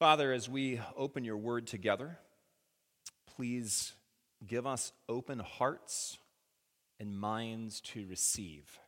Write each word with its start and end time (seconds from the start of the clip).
Father, 0.00 0.32
as 0.32 0.48
we 0.48 0.80
open 0.96 1.24
your 1.24 1.36
word 1.36 1.66
together, 1.66 2.18
please 3.36 3.92
give 4.46 4.66
us 4.66 4.92
open 5.10 5.40
hearts 5.40 6.16
and 6.98 7.20
minds 7.20 7.82
to 7.82 8.06
receive. 8.06 8.78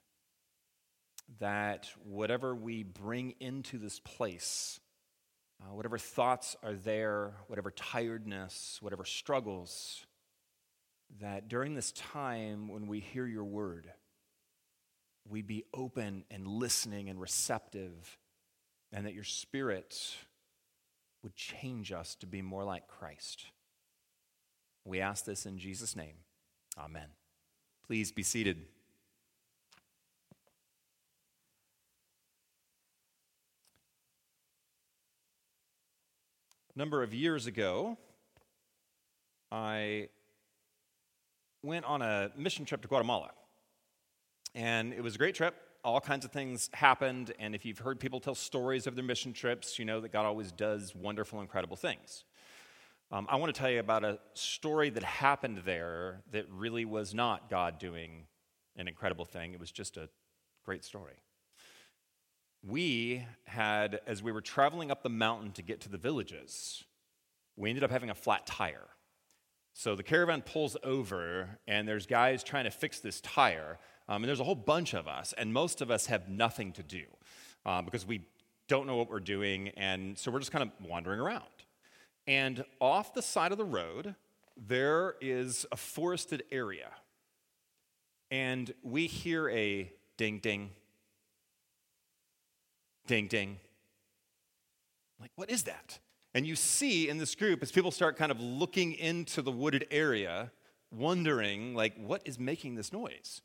That 1.39 1.91
whatever 2.03 2.55
we 2.55 2.83
bring 2.83 3.35
into 3.41 3.77
this 3.77 4.01
place, 4.01 4.81
uh, 5.61 5.75
whatever 5.75 5.99
thoughts 5.99 6.57
are 6.63 6.73
there, 6.73 7.35
whatever 7.47 7.71
tiredness, 7.71 8.79
whatever 8.81 9.05
struggles, 9.05 10.07
that 11.21 11.47
during 11.47 11.75
this 11.75 11.93
time 11.93 12.69
when 12.69 12.87
we 12.87 13.01
hear 13.01 13.27
your 13.27 13.45
word, 13.45 13.93
we 15.29 15.43
be 15.43 15.65
open 15.75 16.25
and 16.31 16.47
listening 16.47 17.11
and 17.11 17.21
receptive, 17.21 18.17
and 18.95 19.05
that 19.05 19.13
your 19.13 19.25
spirit 19.25 20.17
would 21.23 21.37
change 21.37 21.93
us 21.93 22.15
to 22.17 22.27
be 22.27 22.43
more 22.43 22.65
like 22.65 22.89
Christ. 22.89 23.47
We 24.85 25.01
ask 25.01 25.25
this 25.25 25.47
in 25.47 25.59
Jesus' 25.59 25.95
name. 25.95 26.17
Amen. 26.79 27.09
Please 27.87 28.11
be 28.11 28.23
seated. 28.23 28.65
A 36.75 36.79
number 36.79 37.03
of 37.03 37.13
years 37.13 37.47
ago, 37.47 37.99
I 39.51 40.09
went 41.63 41.85
on 41.85 42.01
a 42.01 42.31
mission 42.37 42.65
trip 42.65 42.81
to 42.83 42.89
Guatemala. 42.89 43.31
And 44.55 44.93
it 44.93 45.03
was 45.03 45.15
a 45.15 45.19
great 45.19 45.35
trip. 45.35 45.55
All 45.85 46.01
kinds 46.01 46.25
of 46.25 46.31
things 46.31 46.71
happened. 46.73 47.33
And 47.39 47.55
if 47.55 47.65
you've 47.65 47.79
heard 47.79 47.99
people 47.99 48.21
tell 48.21 48.35
stories 48.35 48.87
of 48.87 48.95
their 48.95 49.05
mission 49.05 49.33
trips, 49.33 49.79
you 49.79 49.85
know 49.85 50.01
that 50.01 50.13
God 50.13 50.27
always 50.27 50.53
does 50.53 50.95
wonderful, 50.95 51.41
incredible 51.41 51.77
things. 51.77 52.25
Um, 53.11 53.27
I 53.29 53.37
want 53.37 53.55
to 53.55 53.61
tell 53.61 53.71
you 53.71 53.81
about 53.81 54.05
a 54.05 54.19
story 54.35 54.91
that 54.91 55.03
happened 55.03 55.63
there 55.65 56.23
that 56.31 56.47
really 56.51 56.85
was 56.85 57.13
not 57.13 57.51
God 57.51 57.79
doing 57.79 58.27
an 58.77 58.89
incredible 58.89 59.25
thing. 59.25 59.53
It 59.53 59.61
was 59.61 59.71
just 59.71 59.97
a 59.97 60.09
great 60.65 60.85
story. 60.85 61.17
We 62.65 63.27
had, 63.45 64.01
as 64.07 64.23
we 64.23 64.31
were 64.31 64.41
traveling 64.41 64.91
up 64.91 65.03
the 65.03 65.11
mountain 65.11 65.53
to 65.53 65.63
get 65.63 65.81
to 65.83 65.89
the 65.89 65.99
villages, 65.99 66.85
we 67.57 67.71
ended 67.71 67.85
up 67.85 67.91
having 67.91 68.09
a 68.09 68.15
flat 68.15 68.47
tire. 68.47 68.89
So 69.75 69.97
the 69.97 70.03
caravan 70.03 70.43
pulls 70.43 70.77
over, 70.85 71.59
and 71.67 71.89
there's 71.89 72.07
guys 72.07 72.45
trying 72.45 72.65
to 72.65 72.71
fix 72.71 73.01
this 73.01 73.21
tire. 73.21 73.79
Um, 74.13 74.23
and 74.23 74.29
there's 74.29 74.41
a 74.41 74.45
whole 74.45 74.55
bunch 74.55 74.93
of 74.93 75.09
us, 75.09 75.33
and 75.39 75.55
most 75.55 75.81
of 75.81 75.91
us 75.91 76.05
have 76.05 76.29
nothing 76.29 76.73
to 76.73 76.83
do 76.83 77.05
uh, 77.65 77.81
because 77.81 78.07
we 78.07 78.21
don't 78.69 78.87
know 78.87 78.97
what 78.97 79.09
we're 79.09 79.21
doing, 79.21 79.69
and 79.71 80.19
so 80.19 80.31
we're 80.31 80.39
just 80.39 80.53
kind 80.53 80.63
of 80.63 80.87
wandering 80.87 81.19
around. 81.19 81.45
And 82.27 82.63
off 82.79 83.15
the 83.15 83.23
side 83.23 83.53
of 83.53 83.59
the 83.59 83.65
road, 83.65 84.15
there 84.55 85.15
is 85.23 85.65
a 85.73 85.79
forested 85.79 86.43
area. 86.53 86.91
And 88.31 88.75
we 88.83 89.07
hear 89.07 89.49
a 89.49 89.91
ding 90.19 90.41
ding, 90.41 90.73
ding 93.07 93.29
ding. 93.29 93.61
Like, 95.23 95.31
what 95.37 95.49
is 95.49 95.63
that? 95.63 96.01
And 96.35 96.47
you 96.47 96.55
see 96.55 97.09
in 97.09 97.17
this 97.17 97.35
group, 97.35 97.63
as 97.63 97.73
people 97.73 97.91
start 97.91 98.19
kind 98.19 98.31
of 98.31 98.39
looking 98.39 98.93
into 98.93 99.41
the 99.41 99.53
wooded 99.53 99.87
area, 99.91 100.53
wondering, 100.91 101.75
like, 101.75 101.95
what 101.97 102.21
is 102.27 102.39
making 102.39 102.75
this 102.75 102.93
noise? 102.93 103.41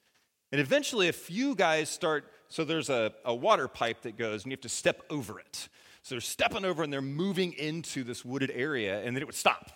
And 0.51 0.61
eventually, 0.61 1.09
a 1.09 1.13
few 1.13 1.55
guys 1.55 1.89
start. 1.89 2.31
So 2.47 2.63
there's 2.63 2.89
a, 2.89 3.13
a 3.25 3.35
water 3.35 3.67
pipe 3.67 4.03
that 4.03 4.17
goes, 4.17 4.43
and 4.43 4.51
you 4.51 4.55
have 4.55 4.61
to 4.61 4.69
step 4.69 5.01
over 5.09 5.39
it. 5.39 5.67
So 6.03 6.15
they're 6.15 6.21
stepping 6.21 6.63
over 6.63 6.83
and 6.83 6.93
they're 6.93 7.01
moving 7.01 7.51
into 7.51 8.05
this 8.05 8.23
wooded 8.23 8.51
area, 8.53 9.01
and 9.01 9.15
then 9.15 9.21
it 9.21 9.25
would 9.25 9.35
stop. 9.35 9.71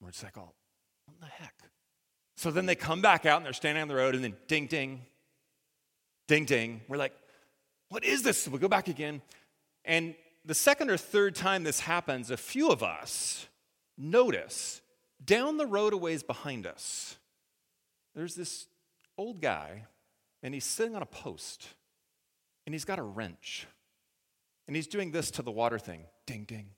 We're 0.00 0.10
just 0.10 0.22
like, 0.22 0.36
oh, 0.36 0.52
what 1.06 1.20
the 1.20 1.26
heck? 1.26 1.54
So 2.36 2.50
then 2.50 2.66
they 2.66 2.74
come 2.74 3.00
back 3.00 3.24
out 3.24 3.38
and 3.38 3.46
they're 3.46 3.52
standing 3.52 3.80
on 3.80 3.88
the 3.88 3.94
road, 3.94 4.14
and 4.14 4.22
then 4.22 4.36
ding, 4.46 4.66
ding, 4.66 5.00
ding, 6.28 6.44
ding. 6.44 6.82
We're 6.88 6.98
like, 6.98 7.14
what 7.88 8.04
is 8.04 8.22
this? 8.22 8.42
So 8.42 8.50
we 8.50 8.58
go 8.58 8.68
back 8.68 8.88
again. 8.88 9.22
And 9.84 10.14
the 10.44 10.54
second 10.54 10.90
or 10.90 10.96
third 10.96 11.34
time 11.34 11.64
this 11.64 11.80
happens, 11.80 12.30
a 12.30 12.36
few 12.36 12.70
of 12.70 12.82
us 12.82 13.46
notice 13.96 14.80
down 15.24 15.56
the 15.56 15.66
road 15.66 15.92
a 15.92 15.96
ways 15.96 16.22
behind 16.22 16.66
us, 16.66 17.16
there's 18.14 18.34
this 18.34 18.66
old 19.20 19.40
guy, 19.42 19.84
and 20.42 20.54
he's 20.54 20.64
sitting 20.64 20.96
on 20.96 21.02
a 21.02 21.06
post, 21.06 21.68
and 22.66 22.74
he's 22.74 22.86
got 22.86 22.98
a 22.98 23.02
wrench. 23.02 23.66
And 24.66 24.74
he's 24.74 24.86
doing 24.86 25.10
this 25.10 25.30
to 25.32 25.42
the 25.42 25.50
water 25.50 25.78
thing 25.78 26.04
ding, 26.26 26.44
ding, 26.44 26.68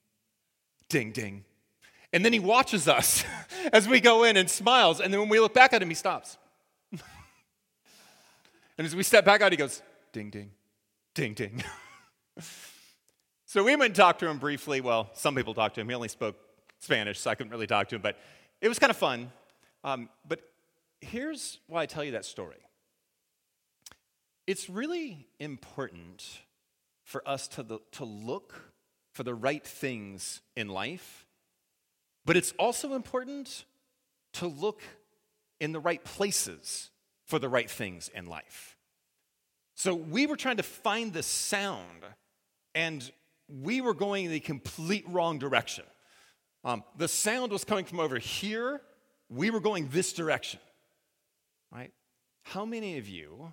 ding, 0.89 1.13
ding. 1.13 1.45
And 2.13 2.25
then 2.25 2.33
he 2.33 2.41
watches 2.41 2.89
us 2.89 3.25
as 3.73 3.87
we 3.87 4.01
go 4.01 4.25
in 4.25 4.37
and 4.37 4.51
smiles. 4.51 5.01
And 5.01 5.13
then 5.13 5.21
when 5.21 5.29
we 5.29 5.39
look 5.41 5.55
back 5.55 5.73
at 5.73 5.81
him, 5.83 5.89
he 5.89 5.95
stops. 5.95 6.37
and 6.93 7.01
as 8.79 8.97
we 8.97 9.03
step 9.03 9.25
back 9.25 9.41
out, 9.41 9.53
he 9.53 9.57
goes, 9.57 9.83
ding, 10.13 10.31
ding, 10.31 10.51
ding, 11.15 11.35
ding. 11.35 11.63
so 13.47 13.63
we 13.63 13.77
went 13.77 13.85
and 13.91 13.95
talked 13.95 14.21
to 14.21 14.27
him 14.27 14.39
briefly. 14.39 14.81
Well, 14.81 15.11
some 15.15 15.35
people 15.35 15.55
talked 15.55 15.77
to 15.77 15.81
him. 15.81 15.89
He 15.89 15.95
only 15.95 16.09
spoke 16.09 16.37
Spanish, 16.81 17.21
so 17.21 17.31
I 17.31 17.35
couldn't 17.35 17.53
really 17.53 17.67
talk 17.67 17.89
to 17.91 17.97
him. 17.97 18.03
But 18.03 18.17
it 18.61 18.69
was 18.69 18.79
kind 18.79 18.91
of 18.91 18.97
fun. 18.97 19.31
Um, 19.85 20.09
but 20.27 20.41
here's 21.03 21.59
why 21.67 21.83
I 21.83 21.87
tell 21.87 22.05
you 22.05 22.13
that 22.13 22.25
story 22.25 22.57
it's 24.47 24.69
really 24.69 25.29
important 25.39 26.41
for 27.05 27.27
us 27.29 27.47
to, 27.49 27.63
the, 27.63 27.79
to 27.93 28.05
look 28.05 28.73
for 29.13 29.23
the 29.23 29.35
right 29.35 29.65
things 29.65 30.41
in 30.57 30.69
life, 30.69 31.27
but 32.25 32.37
it's 32.37 32.53
also 32.59 32.95
important 32.95 33.65
to 34.35 34.47
look 34.47 34.81
in 35.61 35.73
the 35.73 35.81
right 35.81 36.03
places 36.03 36.91
for 37.27 37.39
the 37.39 37.49
right 37.49 37.71
things 37.71 38.11
in 38.15 38.27
life. 38.27 38.77
So 39.75 39.95
we 39.95 40.27
were 40.27 40.37
trying 40.37 40.57
to 40.57 40.63
find 40.63 41.13
the 41.13 41.23
sound, 41.23 42.03
and 42.75 43.11
we 43.49 43.81
were 43.81 43.95
going 43.95 44.25
in 44.25 44.31
the 44.33 44.41
complete 44.41 45.05
wrong 45.09 45.39
direction. 45.39 45.85
Um, 46.65 46.83
the 46.97 47.09
sound 47.09 47.53
was 47.53 47.65
coming 47.65 47.85
from 47.85 48.01
over 48.01 48.19
here, 48.19 48.81
we 49.29 49.51
were 49.51 49.61
going 49.61 49.89
this 49.89 50.13
direction? 50.13 50.61
How 52.43 52.65
many 52.65 52.99
of 52.99 53.09
you 53.09 53.53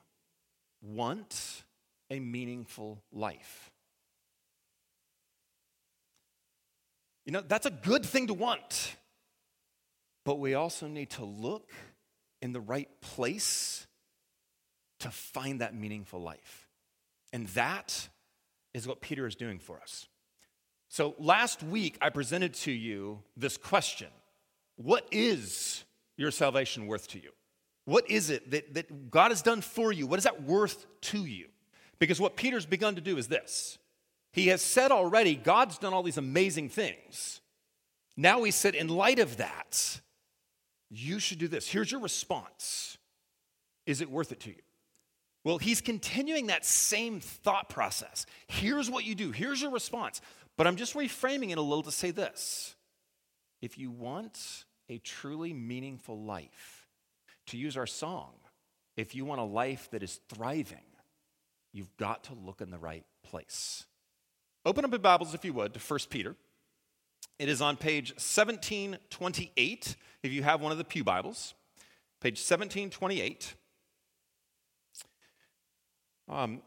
want 0.81 1.63
a 2.09 2.19
meaningful 2.19 3.03
life. 3.11 3.71
You 7.25 7.33
know, 7.33 7.41
that's 7.41 7.65
a 7.65 7.71
good 7.71 8.05
thing 8.05 8.27
to 8.27 8.33
want, 8.33 8.95
but 10.25 10.39
we 10.39 10.55
also 10.55 10.87
need 10.87 11.11
to 11.11 11.25
look 11.25 11.71
in 12.41 12.53
the 12.53 12.61
right 12.61 12.89
place 13.01 13.85
to 15.01 15.09
find 15.11 15.61
that 15.61 15.75
meaningful 15.75 16.21
life. 16.21 16.67
And 17.31 17.47
that 17.49 18.09
is 18.73 18.87
what 18.87 19.01
Peter 19.01 19.27
is 19.27 19.35
doing 19.35 19.59
for 19.59 19.79
us. 19.79 20.07
So 20.87 21.13
last 21.19 21.61
week, 21.61 21.97
I 22.01 22.09
presented 22.09 22.55
to 22.55 22.71
you 22.71 23.21
this 23.37 23.57
question 23.57 24.07
What 24.77 25.07
is 25.11 25.83
your 26.17 26.31
salvation 26.31 26.87
worth 26.87 27.09
to 27.09 27.21
you? 27.21 27.31
What 27.89 28.07
is 28.07 28.29
it 28.29 28.51
that, 28.51 28.75
that 28.75 29.09
God 29.09 29.31
has 29.31 29.41
done 29.41 29.61
for 29.61 29.91
you? 29.91 30.05
What 30.05 30.19
is 30.19 30.25
that 30.25 30.43
worth 30.43 30.85
to 31.01 31.25
you? 31.25 31.47
Because 31.97 32.21
what 32.21 32.35
Peter's 32.35 32.67
begun 32.67 32.93
to 32.93 33.01
do 33.01 33.17
is 33.17 33.27
this 33.27 33.79
He 34.31 34.49
has 34.49 34.61
said 34.61 34.91
already, 34.91 35.35
God's 35.35 35.79
done 35.79 35.91
all 35.91 36.03
these 36.03 36.19
amazing 36.19 36.69
things. 36.69 37.41
Now 38.15 38.43
he 38.43 38.51
said, 38.51 38.75
in 38.75 38.89
light 38.89 39.17
of 39.17 39.37
that, 39.37 40.01
you 40.91 41.19
should 41.19 41.39
do 41.39 41.47
this. 41.47 41.67
Here's 41.67 41.91
your 41.91 42.01
response 42.01 42.99
Is 43.87 44.01
it 44.01 44.11
worth 44.11 44.31
it 44.31 44.39
to 44.41 44.49
you? 44.49 44.61
Well, 45.43 45.57
he's 45.57 45.81
continuing 45.81 46.47
that 46.47 46.65
same 46.65 47.19
thought 47.21 47.69
process. 47.69 48.27
Here's 48.47 48.91
what 48.91 49.03
you 49.03 49.15
do, 49.15 49.31
here's 49.31 49.63
your 49.63 49.71
response. 49.71 50.21
But 50.57 50.67
I'm 50.67 50.75
just 50.75 50.93
reframing 50.93 51.49
it 51.49 51.57
a 51.57 51.61
little 51.63 51.83
to 51.83 51.91
say 51.91 52.11
this 52.11 52.75
if 53.63 53.79
you 53.79 53.89
want 53.89 54.65
a 54.89 54.99
truly 54.99 55.53
meaningful 55.53 56.21
life, 56.21 56.78
to 57.49 57.57
use 57.57 57.77
our 57.77 57.87
song, 57.87 58.31
if 58.97 59.15
you 59.15 59.25
want 59.25 59.41
a 59.41 59.45
life 59.45 59.89
that 59.91 60.03
is 60.03 60.19
thriving, 60.29 60.79
You've 61.71 61.95
got 61.97 62.23
to 62.25 62.33
look 62.33 62.61
in 62.61 62.71
the 62.71 62.77
right 62.77 63.05
place. 63.23 63.85
Open 64.65 64.83
up 64.85 64.91
your 64.91 64.99
Bibles, 64.99 65.33
if 65.33 65.45
you 65.45 65.53
would, 65.53 65.73
to 65.73 65.79
1 65.79 65.99
Peter. 66.09 66.35
It 67.37 67.47
is 67.47 67.61
on 67.61 67.77
page 67.77 68.11
1728, 68.13 69.95
if 70.23 70.31
you 70.31 70.43
have 70.43 70.61
one 70.61 70.71
of 70.71 70.77
the 70.77 70.83
Pew 70.83 71.03
Bibles. 71.03 71.53
Page 72.21 72.39
1728. 72.39 73.53
Um, 76.27 76.61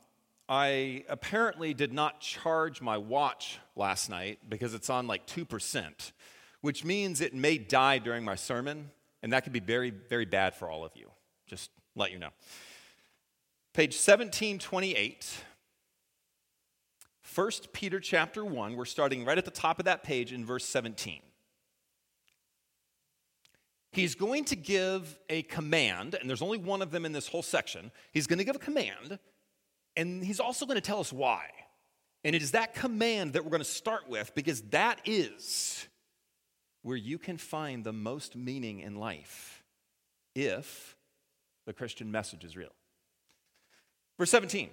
I 0.48 1.04
apparently 1.08 1.74
did 1.74 1.92
not 1.92 2.20
charge 2.20 2.80
my 2.80 2.96
watch 2.96 3.58
last 3.76 4.08
night 4.08 4.38
because 4.48 4.72
it's 4.72 4.88
on 4.88 5.06
like 5.06 5.26
2%, 5.26 6.12
which 6.60 6.84
means 6.84 7.20
it 7.20 7.34
may 7.34 7.58
die 7.58 7.98
during 7.98 8.24
my 8.24 8.34
sermon, 8.34 8.90
and 9.22 9.32
that 9.32 9.44
could 9.44 9.52
be 9.52 9.60
very, 9.60 9.90
very 9.90 10.24
bad 10.24 10.54
for 10.54 10.68
all 10.68 10.84
of 10.84 10.92
you. 10.94 11.10
Just 11.46 11.70
let 11.94 12.12
you 12.12 12.18
know. 12.18 12.30
Page 13.74 13.94
1728 13.94 15.44
1 17.34 17.50
Peter 17.72 17.98
chapter 17.98 18.44
1. 18.44 18.76
We're 18.76 18.84
starting 18.84 19.24
right 19.24 19.38
at 19.38 19.44
the 19.44 19.50
top 19.50 19.78
of 19.78 19.86
that 19.86 20.02
page 20.02 20.32
in 20.32 20.44
verse 20.44 20.64
17. 20.66 21.20
He's 23.92 24.14
going 24.14 24.44
to 24.46 24.56
give 24.56 25.18
a 25.28 25.42
command, 25.42 26.14
and 26.14 26.28
there's 26.28 26.42
only 26.42 26.58
one 26.58 26.82
of 26.82 26.90
them 26.90 27.04
in 27.04 27.12
this 27.12 27.28
whole 27.28 27.42
section. 27.42 27.90
He's 28.12 28.26
going 28.26 28.38
to 28.38 28.44
give 28.44 28.56
a 28.56 28.58
command, 28.58 29.18
and 29.96 30.24
he's 30.24 30.40
also 30.40 30.66
going 30.66 30.76
to 30.76 30.82
tell 30.82 31.00
us 31.00 31.12
why. 31.12 31.46
And 32.24 32.34
it 32.34 32.42
is 32.42 32.52
that 32.52 32.74
command 32.74 33.34
that 33.34 33.44
we're 33.44 33.50
going 33.50 33.62
to 33.62 33.68
start 33.68 34.08
with 34.08 34.34
because 34.34 34.62
that 34.70 35.00
is 35.04 35.86
where 36.82 36.96
you 36.96 37.18
can 37.18 37.38
find 37.38 37.84
the 37.84 37.92
most 37.92 38.36
meaning 38.36 38.80
in 38.80 38.96
life 38.96 39.62
if 40.34 40.96
the 41.66 41.72
Christian 41.72 42.10
message 42.10 42.44
is 42.44 42.56
real. 42.56 42.72
Verse 44.18 44.30
17 44.30 44.70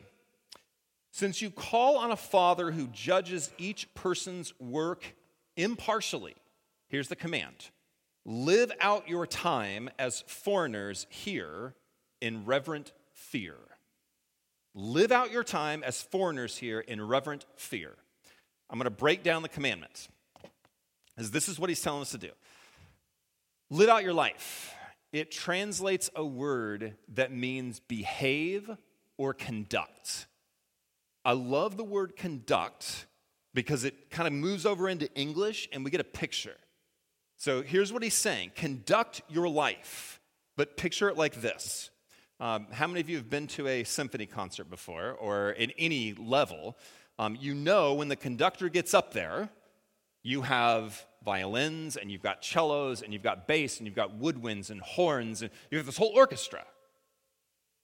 Since 1.12 1.42
you 1.42 1.50
call 1.50 1.98
on 1.98 2.12
a 2.12 2.18
father 2.18 2.72
who 2.72 2.88
judges 2.88 3.52
each 3.58 3.94
person's 3.94 4.54
work 4.60 5.16
impartially, 5.56 6.36
here's 6.88 7.08
the 7.08 7.16
command 7.16 7.70
live 8.26 8.72
out 8.82 9.08
your 9.08 9.26
time 9.26 9.90
as 9.98 10.22
foreigners 10.28 11.08
here 11.10 11.74
in 12.22 12.46
reverent 12.46 12.92
fear. 13.14 13.56
Live 14.76 15.12
out 15.12 15.32
your 15.32 15.44
time 15.44 15.84
as 15.84 16.02
foreigners 16.02 16.58
here 16.58 16.80
in 16.80 17.02
reverent 17.02 17.46
fear. 17.56 17.96
I'm 18.70 18.78
going 18.78 18.86
to 18.86 18.92
break 18.92 19.24
down 19.24 19.42
the 19.42 19.50
commandments, 19.50 20.10
as 21.20 21.32
this 21.32 21.50
is 21.50 21.60
what 21.60 21.70
he's 21.70 21.82
telling 21.82 22.02
us 22.02 22.12
to 22.12 22.18
do. 22.18 22.32
Live 23.70 23.90
out 23.90 24.04
your 24.04 24.14
life. 24.14 24.74
It 25.12 25.32
translates 25.32 26.10
a 26.16 26.26
word 26.26 26.96
that 27.14 27.32
means 27.32 27.80
behave 27.80 28.70
or 29.18 29.34
conduct. 29.34 30.28
I 31.26 31.34
love 31.34 31.78
the 31.78 31.84
word 31.84 32.16
conduct 32.16 33.06
because 33.54 33.84
it 33.84 34.10
kind 34.10 34.28
of 34.28 34.34
moves 34.34 34.66
over 34.66 34.88
into 34.88 35.12
English 35.16 35.68
and 35.74 35.84
we 35.84 35.92
get 35.92 36.00
a 36.00 36.06
picture. 36.06 36.56
So 37.38 37.62
here's 37.62 37.92
what 37.92 38.04
he's 38.04 38.16
saying 38.16 38.52
conduct 38.56 39.22
your 39.30 39.50
life, 39.50 40.20
but 40.56 40.78
picture 40.78 41.10
it 41.10 41.18
like 41.18 41.42
this. 41.42 41.90
Um, 42.40 42.68
how 42.72 42.88
many 42.88 43.02
of 43.02 43.10
you 43.10 43.18
have 43.18 43.30
been 43.30 43.48
to 43.48 43.68
a 43.68 43.84
symphony 43.84 44.26
concert 44.26 44.70
before 44.70 45.12
or 45.12 45.52
in 45.52 45.72
any 45.78 46.14
level? 46.14 46.78
Um, 47.18 47.38
you 47.40 47.54
know 47.54 47.96
when 47.96 48.08
the 48.08 48.16
conductor 48.16 48.70
gets 48.70 48.94
up 48.94 49.14
there, 49.14 49.50
you 50.24 50.44
have 50.44 51.06
violins 51.24 51.98
and 51.98 52.12
you've 52.12 52.24
got 52.24 52.44
cellos 52.44 53.02
and 53.02 53.14
you've 53.14 53.24
got 53.24 53.48
bass 53.48 53.78
and 53.78 53.88
you've 53.88 53.96
got 53.96 54.20
woodwinds 54.20 54.70
and 54.70 54.82
horns 54.82 55.42
and 55.42 55.52
you 55.70 55.78
have 55.78 55.86
this 55.86 55.98
whole 55.98 56.12
orchestra. 56.16 56.66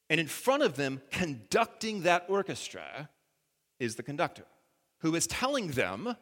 And 0.09 0.19
in 0.19 0.27
front 0.27 0.63
of 0.63 0.75
them, 0.75 1.01
conducting 1.11 2.03
that 2.03 2.25
orchestra, 2.29 3.09
is 3.79 3.95
the 3.95 4.03
conductor 4.03 4.45
who 4.99 5.15
is 5.15 5.27
telling 5.27 5.69
them 5.71 6.15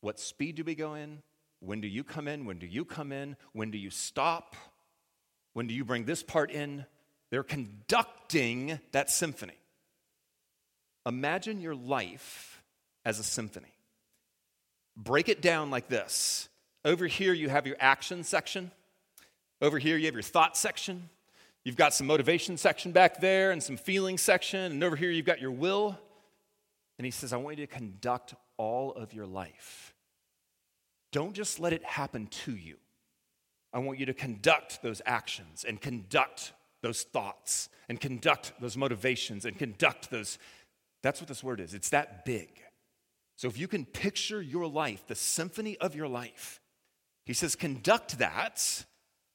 what 0.00 0.20
speed 0.20 0.56
do 0.56 0.64
we 0.64 0.74
go 0.74 0.94
in? 0.94 1.22
When 1.60 1.80
do 1.80 1.88
you 1.88 2.04
come 2.04 2.28
in? 2.28 2.44
When 2.44 2.58
do 2.58 2.66
you 2.66 2.84
come 2.84 3.10
in? 3.10 3.36
When 3.52 3.70
do 3.70 3.78
you 3.78 3.90
stop? 3.90 4.54
When 5.54 5.66
do 5.66 5.74
you 5.74 5.84
bring 5.84 6.04
this 6.04 6.22
part 6.22 6.50
in? 6.50 6.86
They're 7.30 7.42
conducting 7.42 8.78
that 8.92 9.10
symphony. 9.10 9.58
Imagine 11.04 11.60
your 11.60 11.74
life 11.74 12.62
as 13.04 13.18
a 13.18 13.24
symphony. 13.24 13.72
Break 14.98 15.28
it 15.28 15.40
down 15.40 15.70
like 15.70 15.88
this. 15.88 16.48
Over 16.84 17.06
here, 17.06 17.32
you 17.32 17.48
have 17.48 17.66
your 17.66 17.76
action 17.78 18.24
section. 18.24 18.72
Over 19.62 19.78
here, 19.78 19.96
you 19.96 20.06
have 20.06 20.14
your 20.14 20.22
thought 20.22 20.56
section. 20.56 21.08
You've 21.64 21.76
got 21.76 21.94
some 21.94 22.06
motivation 22.06 22.56
section 22.56 22.92
back 22.92 23.20
there 23.20 23.52
and 23.52 23.62
some 23.62 23.76
feeling 23.76 24.18
section. 24.18 24.72
And 24.72 24.82
over 24.82 24.96
here, 24.96 25.10
you've 25.10 25.26
got 25.26 25.40
your 25.40 25.52
will. 25.52 25.98
And 26.98 27.04
he 27.04 27.12
says, 27.12 27.32
I 27.32 27.36
want 27.36 27.58
you 27.58 27.66
to 27.66 27.72
conduct 27.72 28.34
all 28.56 28.92
of 28.92 29.12
your 29.12 29.26
life. 29.26 29.94
Don't 31.12 31.32
just 31.32 31.60
let 31.60 31.72
it 31.72 31.84
happen 31.84 32.26
to 32.26 32.52
you. 32.52 32.76
I 33.72 33.78
want 33.78 33.98
you 33.98 34.06
to 34.06 34.14
conduct 34.14 34.82
those 34.82 35.00
actions 35.06 35.64
and 35.66 35.80
conduct 35.80 36.52
those 36.82 37.02
thoughts 37.02 37.68
and 37.88 38.00
conduct 38.00 38.52
those 38.60 38.76
motivations 38.76 39.44
and 39.44 39.56
conduct 39.56 40.10
those. 40.10 40.38
That's 41.02 41.20
what 41.20 41.28
this 41.28 41.44
word 41.44 41.60
is. 41.60 41.74
It's 41.74 41.90
that 41.90 42.24
big. 42.24 42.48
So 43.38 43.46
if 43.46 43.56
you 43.56 43.68
can 43.68 43.86
picture 43.86 44.42
your 44.42 44.66
life, 44.66 45.06
the 45.06 45.14
symphony 45.14 45.78
of 45.78 45.94
your 45.94 46.08
life, 46.08 46.60
he 47.24 47.32
says, 47.32 47.54
conduct 47.54 48.18
that. 48.18 48.84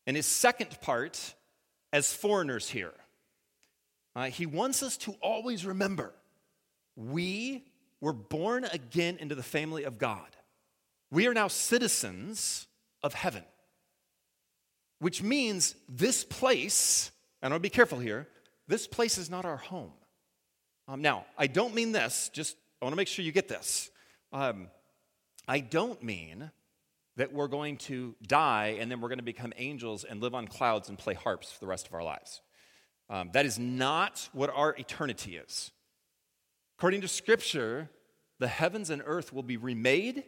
And 0.05 0.17
his 0.17 0.25
second 0.25 0.77
part, 0.81 1.33
as 1.94 2.13
foreigners 2.13 2.69
here, 2.69 2.94
uh, 4.13 4.25
he 4.25 4.45
wants 4.45 4.83
us 4.83 4.97
to 4.97 5.15
always 5.21 5.65
remember 5.65 6.13
we 6.97 7.65
were 8.01 8.13
born 8.13 8.65
again 8.65 9.17
into 9.19 9.35
the 9.35 9.41
family 9.41 9.85
of 9.85 9.97
God. 9.97 10.27
We 11.09 11.25
are 11.27 11.33
now 11.33 11.47
citizens 11.47 12.67
of 13.01 13.13
heaven, 13.13 13.44
which 14.99 15.23
means 15.23 15.75
this 15.88 16.23
place 16.25 17.09
and 17.41 17.53
I'll 17.53 17.59
be 17.59 17.69
careful 17.69 17.99
here. 17.99 18.27
This 18.67 18.88
place 18.88 19.17
is 19.17 19.29
not 19.29 19.45
our 19.45 19.57
home. 19.57 19.91
Um, 20.88 21.01
now, 21.01 21.25
I 21.38 21.47
don't 21.47 21.73
mean 21.73 21.91
this, 21.91 22.29
just 22.33 22.57
I 22.81 22.85
want 22.85 22.94
to 22.94 22.97
make 22.97 23.09
sure 23.09 23.23
you 23.23 23.31
get 23.31 23.47
this. 23.47 23.91
Um, 24.33 24.68
I 25.47 25.59
don't 25.59 26.01
mean 26.01 26.51
that 27.18 27.31
we're 27.31 27.47
going 27.47 27.77
to 27.77 28.15
die 28.25 28.77
and 28.80 28.91
then 28.91 29.00
we're 29.00 29.09
going 29.09 29.19
to 29.19 29.24
become 29.24 29.53
angels 29.57 30.03
and 30.03 30.19
live 30.21 30.33
on 30.33 30.47
clouds 30.47 30.89
and 30.89 30.97
play 30.97 31.13
harps 31.13 31.51
for 31.51 31.59
the 31.59 31.68
rest 31.68 31.88
of 31.88 31.94
our 31.94 32.03
lives. 32.03 32.41
Um, 33.09 33.30
that 33.33 33.45
is 33.45 33.59
not 33.59 34.27
what 34.33 34.50
our 34.50 34.75
eternity 34.75 35.38
is. 35.38 35.71
According 36.80 37.01
to 37.01 37.07
Scripture, 37.07 37.89
the 38.39 38.47
heavens 38.47 38.89
and 38.89 39.03
earth 39.06 39.31
will 39.31 39.44
be 39.44 39.57
remade, 39.57 40.24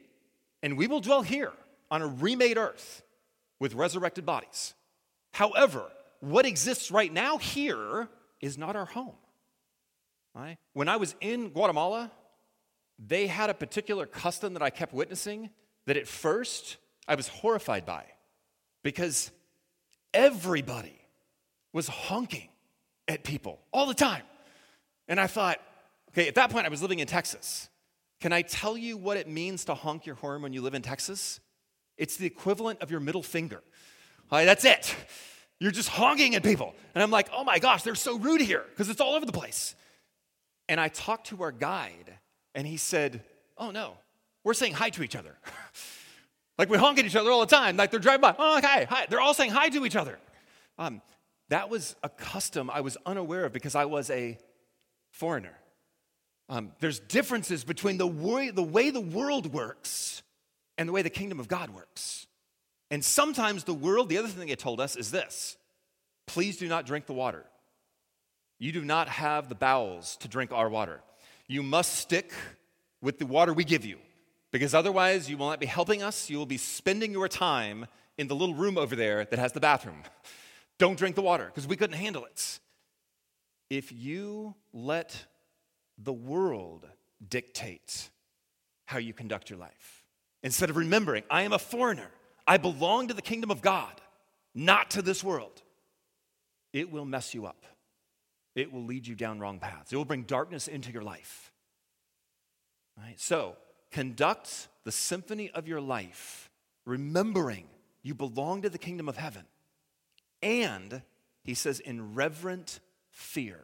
and 0.61 0.77
we 0.77 0.85
will 0.85 0.99
dwell 0.99 1.23
here 1.23 1.51
on 1.89 2.03
a 2.03 2.07
remade 2.07 2.57
earth 2.57 3.01
with 3.59 3.73
resurrected 3.73 4.25
bodies. 4.25 4.75
However, 5.33 5.85
what 6.19 6.45
exists 6.45 6.91
right 6.91 7.11
now 7.11 7.37
here 7.37 8.07
is 8.39 8.57
not 8.57 8.75
our 8.75 8.85
home. 8.85 9.15
Right? 10.35 10.57
When 10.73 10.89
I 10.89 10.97
was 10.97 11.15
in 11.21 11.49
Guatemala, 11.49 12.11
they 12.97 13.27
had 13.27 13.49
a 13.49 13.53
particular 13.53 14.05
custom 14.05 14.53
that 14.53 14.61
I 14.61 14.69
kept 14.69 14.93
witnessing 14.93 15.49
that 15.85 15.97
at 15.97 16.07
first 16.07 16.77
I 17.07 17.15
was 17.15 17.27
horrified 17.27 17.85
by 17.85 18.05
because 18.83 19.31
everybody 20.13 20.99
was 21.73 21.87
honking 21.87 22.49
at 23.07 23.23
people 23.23 23.59
all 23.71 23.85
the 23.85 23.93
time. 23.93 24.23
And 25.07 25.19
I 25.19 25.27
thought, 25.27 25.59
okay, 26.09 26.27
at 26.27 26.35
that 26.35 26.49
point 26.49 26.65
I 26.65 26.69
was 26.69 26.81
living 26.81 26.99
in 26.99 27.07
Texas. 27.07 27.69
Can 28.21 28.31
I 28.31 28.41
tell 28.41 28.77
you 28.77 28.97
what 28.97 29.17
it 29.17 29.27
means 29.27 29.65
to 29.65 29.73
honk 29.73 30.05
your 30.05 30.15
horn 30.15 30.41
when 30.41 30.53
you 30.53 30.61
live 30.61 30.73
in 30.73 30.81
Texas? 30.81 31.39
It's 31.97 32.17
the 32.17 32.25
equivalent 32.25 32.81
of 32.81 32.89
your 32.89 32.99
middle 32.99 33.21
finger. 33.21 33.61
That's 34.31 34.65
it. 34.65 34.95
You're 35.59 35.71
just 35.71 35.89
honking 35.89 36.35
at 36.35 36.43
people. 36.43 36.73
And 36.95 37.03
I'm 37.03 37.11
like, 37.11 37.29
oh 37.33 37.43
my 37.43 37.59
gosh, 37.59 37.83
they're 37.83 37.95
so 37.95 38.17
rude 38.17 38.41
here 38.41 38.63
because 38.69 38.89
it's 38.89 39.01
all 39.01 39.15
over 39.15 39.25
the 39.25 39.31
place. 39.31 39.75
And 40.67 40.79
I 40.79 40.87
talked 40.87 41.27
to 41.27 41.43
our 41.43 41.51
guide, 41.51 42.17
and 42.55 42.65
he 42.65 42.77
said, 42.77 43.21
oh 43.57 43.69
no, 43.71 43.97
we're 44.43 44.53
saying 44.53 44.73
hi 44.73 44.89
to 44.91 45.03
each 45.03 45.15
other. 45.15 45.37
like 46.57 46.69
we 46.69 46.77
honk 46.77 46.97
at 46.97 47.05
each 47.05 47.15
other 47.15 47.29
all 47.29 47.41
the 47.41 47.55
time. 47.55 47.77
Like 47.77 47.91
they're 47.91 47.99
driving 47.99 48.21
by, 48.21 48.35
oh, 48.37 48.61
hi, 48.61 48.85
hi. 48.89 49.05
They're 49.09 49.21
all 49.21 49.33
saying 49.33 49.51
hi 49.51 49.69
to 49.69 49.85
each 49.85 49.95
other. 49.95 50.17
Um, 50.79 51.01
that 51.49 51.69
was 51.69 51.95
a 52.01 52.09
custom 52.09 52.71
I 52.71 52.81
was 52.81 52.97
unaware 53.05 53.45
of 53.45 53.53
because 53.53 53.75
I 53.75 53.85
was 53.85 54.09
a 54.09 54.37
foreigner. 55.11 55.57
Um, 56.49 56.71
there's 56.79 56.99
differences 56.99 57.63
between 57.63 57.97
the 57.97 58.07
way, 58.07 58.49
the 58.51 58.63
way 58.63 58.89
the 58.89 59.01
world 59.01 59.51
works 59.53 60.23
and 60.77 60.87
the 60.87 60.93
way 60.93 61.01
the 61.01 61.09
kingdom 61.09 61.39
of 61.39 61.47
God 61.47 61.69
works. 61.69 62.27
And 62.91 63.03
sometimes 63.03 63.63
the 63.63 63.73
world, 63.73 64.09
the 64.09 64.17
other 64.17 64.27
thing 64.27 64.49
it 64.49 64.59
told 64.59 64.79
us 64.79 64.95
is 64.95 65.11
this 65.11 65.57
please 66.27 66.57
do 66.57 66.67
not 66.67 66.85
drink 66.85 67.05
the 67.05 67.13
water. 67.13 67.45
You 68.57 68.71
do 68.71 68.83
not 68.83 69.09
have 69.09 69.49
the 69.49 69.55
bowels 69.55 70.15
to 70.17 70.27
drink 70.27 70.51
our 70.51 70.69
water. 70.69 71.01
You 71.47 71.61
must 71.63 71.95
stick 71.95 72.31
with 73.01 73.19
the 73.19 73.25
water 73.25 73.53
we 73.53 73.63
give 73.63 73.85
you, 73.85 73.97
because 74.51 74.73
otherwise 74.73 75.29
you 75.29 75.37
will 75.37 75.49
not 75.49 75.59
be 75.59 75.65
helping 75.65 76.01
us. 76.01 76.29
You 76.29 76.37
will 76.37 76.45
be 76.45 76.57
spending 76.57 77.11
your 77.11 77.27
time 77.27 77.85
in 78.17 78.27
the 78.27 78.35
little 78.35 78.55
room 78.55 78.77
over 78.77 78.95
there 78.95 79.25
that 79.25 79.39
has 79.39 79.51
the 79.51 79.59
bathroom. 79.59 80.03
Don't 80.77 80.97
drink 80.97 81.15
the 81.15 81.21
water, 81.21 81.45
because 81.45 81.67
we 81.67 81.75
couldn't 81.75 81.97
handle 81.97 82.25
it. 82.25 82.59
If 83.69 83.91
you 83.91 84.55
let 84.73 85.25
the 85.97 86.13
world 86.13 86.87
dictate 87.27 88.09
how 88.85 88.97
you 88.97 89.13
conduct 89.13 89.49
your 89.49 89.59
life, 89.59 90.03
instead 90.43 90.69
of 90.69 90.77
remembering, 90.77 91.23
I 91.29 91.43
am 91.43 91.53
a 91.53 91.59
foreigner. 91.59 92.09
I 92.47 92.57
belong 92.57 93.07
to 93.07 93.13
the 93.13 93.21
kingdom 93.21 93.51
of 93.51 93.61
God, 93.61 94.01
not 94.53 94.91
to 94.91 95.01
this 95.01 95.23
world, 95.23 95.61
it 96.73 96.91
will 96.91 97.05
mess 97.05 97.33
you 97.33 97.45
up. 97.45 97.65
It 98.55 98.71
will 98.71 98.83
lead 98.83 99.05
you 99.05 99.15
down 99.15 99.39
wrong 99.39 99.59
paths. 99.59 99.91
It 99.91 99.97
will 99.97 100.05
bring 100.05 100.23
darkness 100.23 100.67
into 100.67 100.91
your 100.91 101.03
life. 101.03 101.51
Right? 102.97 103.19
So, 103.19 103.57
conduct 103.91 104.69
the 104.85 104.91
symphony 104.91 105.51
of 105.51 105.67
your 105.67 105.81
life, 105.81 106.49
remembering 106.85 107.67
you 108.01 108.15
belong 108.15 108.61
to 108.61 108.69
the 108.69 108.77
kingdom 108.77 109.09
of 109.09 109.17
heaven. 109.17 109.43
And, 110.41 111.01
he 111.43 111.53
says, 111.53 111.79
in 111.79 112.15
reverent 112.15 112.79
fear. 113.09 113.59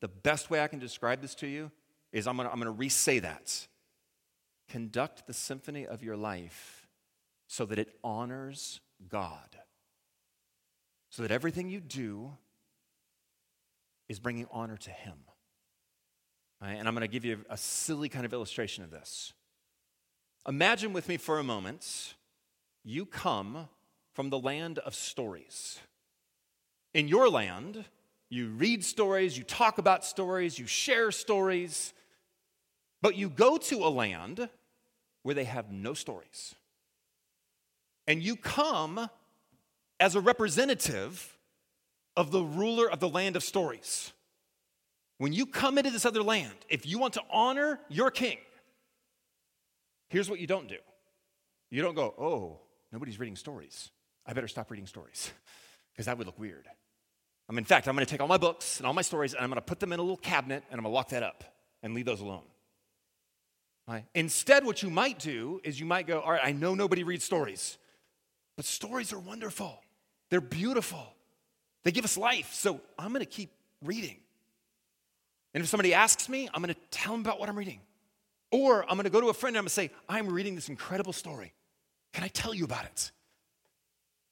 The 0.00 0.08
best 0.08 0.50
way 0.50 0.60
I 0.60 0.66
can 0.66 0.80
describe 0.80 1.20
this 1.20 1.34
to 1.36 1.46
you 1.46 1.70
is 2.10 2.26
I'm 2.26 2.36
gonna, 2.36 2.48
I'm 2.50 2.58
gonna 2.58 2.72
re 2.72 2.88
say 2.88 3.20
that. 3.20 3.68
Conduct 4.68 5.26
the 5.26 5.32
symphony 5.32 5.86
of 5.86 6.02
your 6.02 6.16
life 6.16 6.88
so 7.46 7.64
that 7.66 7.78
it 7.78 7.94
honors 8.02 8.80
God. 9.08 9.58
So 11.10 11.22
that 11.22 11.30
everything 11.30 11.68
you 11.68 11.80
do 11.80 12.32
is 14.12 14.20
bringing 14.20 14.46
honor 14.52 14.76
to 14.76 14.90
Him. 14.90 15.14
Right? 16.60 16.74
And 16.74 16.86
I'm 16.86 16.94
going 16.94 17.02
to 17.02 17.08
give 17.08 17.24
you 17.24 17.44
a 17.50 17.56
silly 17.56 18.08
kind 18.08 18.24
of 18.24 18.32
illustration 18.32 18.84
of 18.84 18.90
this. 18.90 19.32
Imagine 20.46 20.92
with 20.92 21.08
me 21.08 21.16
for 21.16 21.38
a 21.38 21.42
moment 21.42 22.14
you 22.84 23.06
come 23.06 23.68
from 24.12 24.30
the 24.30 24.38
land 24.38 24.78
of 24.78 24.94
stories. 24.94 25.78
In 26.94 27.08
your 27.08 27.28
land, 27.28 27.84
you 28.28 28.48
read 28.48 28.84
stories, 28.84 29.38
you 29.38 29.44
talk 29.44 29.78
about 29.78 30.04
stories, 30.04 30.58
you 30.58 30.66
share 30.66 31.10
stories, 31.10 31.94
but 33.00 33.16
you 33.16 33.30
go 33.30 33.56
to 33.56 33.76
a 33.84 33.88
land 33.88 34.48
where 35.22 35.34
they 35.34 35.44
have 35.44 35.70
no 35.70 35.94
stories. 35.94 36.54
And 38.06 38.22
you 38.22 38.36
come 38.36 39.08
as 40.00 40.16
a 40.16 40.20
representative 40.20 41.38
of 42.16 42.30
the 42.30 42.42
ruler 42.42 42.90
of 42.90 43.00
the 43.00 43.08
land 43.08 43.36
of 43.36 43.42
stories. 43.42 44.12
When 45.18 45.32
you 45.32 45.46
come 45.46 45.78
into 45.78 45.90
this 45.90 46.04
other 46.04 46.22
land, 46.22 46.54
if 46.68 46.86
you 46.86 46.98
want 46.98 47.14
to 47.14 47.22
honor 47.30 47.80
your 47.88 48.10
king, 48.10 48.38
here's 50.08 50.28
what 50.28 50.40
you 50.40 50.46
don't 50.46 50.68
do. 50.68 50.78
You 51.70 51.80
don't 51.80 51.94
go, 51.94 52.14
oh, 52.18 52.60
nobody's 52.92 53.18
reading 53.18 53.36
stories. 53.36 53.90
I 54.26 54.32
better 54.32 54.48
stop 54.48 54.70
reading 54.70 54.86
stories 54.86 55.30
because 55.92 56.06
that 56.06 56.18
would 56.18 56.26
look 56.26 56.38
weird. 56.38 56.68
Um, 57.48 57.58
in 57.58 57.64
fact, 57.64 57.88
I'm 57.88 57.94
going 57.94 58.06
to 58.06 58.10
take 58.10 58.20
all 58.20 58.28
my 58.28 58.36
books 58.36 58.78
and 58.78 58.86
all 58.86 58.92
my 58.92 59.02
stories 59.02 59.34
and 59.34 59.42
I'm 59.42 59.48
going 59.48 59.56
to 59.56 59.62
put 59.62 59.80
them 59.80 59.92
in 59.92 59.98
a 59.98 60.02
little 60.02 60.16
cabinet 60.16 60.64
and 60.70 60.78
I'm 60.78 60.84
going 60.84 60.92
to 60.92 60.94
lock 60.94 61.10
that 61.10 61.22
up 61.22 61.44
and 61.82 61.94
leave 61.94 62.04
those 62.04 62.20
alone. 62.20 62.44
Right? 63.88 64.04
Instead, 64.14 64.64
what 64.64 64.82
you 64.82 64.90
might 64.90 65.18
do 65.18 65.60
is 65.64 65.78
you 65.78 65.86
might 65.86 66.06
go, 66.06 66.20
all 66.20 66.32
right, 66.32 66.40
I 66.42 66.52
know 66.52 66.74
nobody 66.74 67.02
reads 67.02 67.24
stories, 67.24 67.78
but 68.56 68.64
stories 68.64 69.12
are 69.12 69.18
wonderful. 69.18 69.80
They're 70.30 70.40
beautiful. 70.40 71.11
They 71.84 71.92
give 71.92 72.04
us 72.04 72.16
life. 72.16 72.52
So 72.52 72.80
I'm 72.98 73.12
going 73.12 73.20
to 73.20 73.26
keep 73.26 73.50
reading. 73.82 74.16
And 75.54 75.62
if 75.62 75.68
somebody 75.68 75.94
asks 75.94 76.28
me, 76.28 76.48
I'm 76.52 76.62
going 76.62 76.74
to 76.74 76.80
tell 76.90 77.12
them 77.12 77.20
about 77.20 77.38
what 77.38 77.48
I'm 77.48 77.58
reading. 77.58 77.80
Or 78.50 78.82
I'm 78.82 78.96
going 78.96 79.04
to 79.04 79.10
go 79.10 79.20
to 79.20 79.28
a 79.28 79.34
friend 79.34 79.56
and 79.56 79.58
I'm 79.58 79.62
going 79.64 79.68
to 79.68 79.74
say, 79.74 79.90
I'm 80.08 80.28
reading 80.28 80.54
this 80.54 80.68
incredible 80.68 81.12
story. 81.12 81.52
Can 82.12 82.24
I 82.24 82.28
tell 82.28 82.54
you 82.54 82.64
about 82.64 82.84
it? 82.84 83.10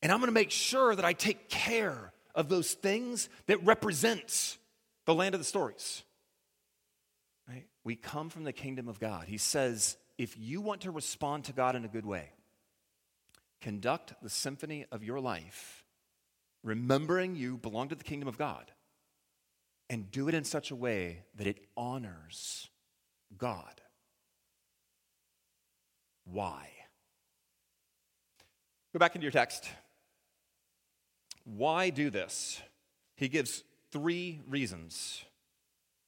And 0.03 0.13
I'm 0.13 0.19
going 0.19 0.29
to 0.29 0.33
make 0.33 0.51
sure 0.51 0.95
that 0.95 1.05
I 1.05 1.13
take 1.13 1.49
care 1.49 2.13
of 2.35 2.49
those 2.49 2.73
things 2.73 3.29
that 3.47 3.63
represent 3.65 4.59
the 5.07 5.15
land 5.15 5.35
of 5.35 5.41
the 5.41 5.45
stories. 5.45 6.03
Right? 7.49 7.67
We 7.85 7.97
come 7.97 8.31
from 8.31 8.45
the 8.45 8.53
kingdom 8.53 8.89
of 8.89 9.01
God. 9.01 9.27
He 9.27 9.39
says, 9.39 9.97
if 10.17 10.39
you 10.39 10.61
want 10.61 10.83
to 10.83 10.91
respond 10.91 11.45
to 11.45 11.53
God 11.53 11.77
in 11.77 11.85
a 11.85 11.89
good 11.89 12.07
way, 12.07 12.31
conduct 13.61 14.15
the 14.23 14.31
symphony 14.31 14.87
of 14.93 15.03
your 15.03 15.21
life, 15.21 15.80
remembering 16.63 17.37
you 17.37 17.57
belong 17.57 17.89
to 17.89 17.95
the 17.95 18.05
kingdom 18.05 18.29
of 18.29 18.39
God, 18.39 18.71
and 19.89 20.11
do 20.11 20.29
it 20.29 20.35
in 20.35 20.45
such 20.45 20.71
a 20.71 20.77
way 20.77 21.25
that 21.37 21.47
it 21.47 21.59
honors 21.77 22.69
God. 23.37 23.81
Why? 26.25 26.69
Go 28.93 28.99
back 28.99 29.15
into 29.15 29.25
your 29.25 29.33
text. 29.33 29.69
Why 31.45 31.91
do 31.91 32.11
this? 32.11 32.61
He 33.17 33.29
gives 33.29 33.65
three 33.91 34.41
reasons. 34.49 35.25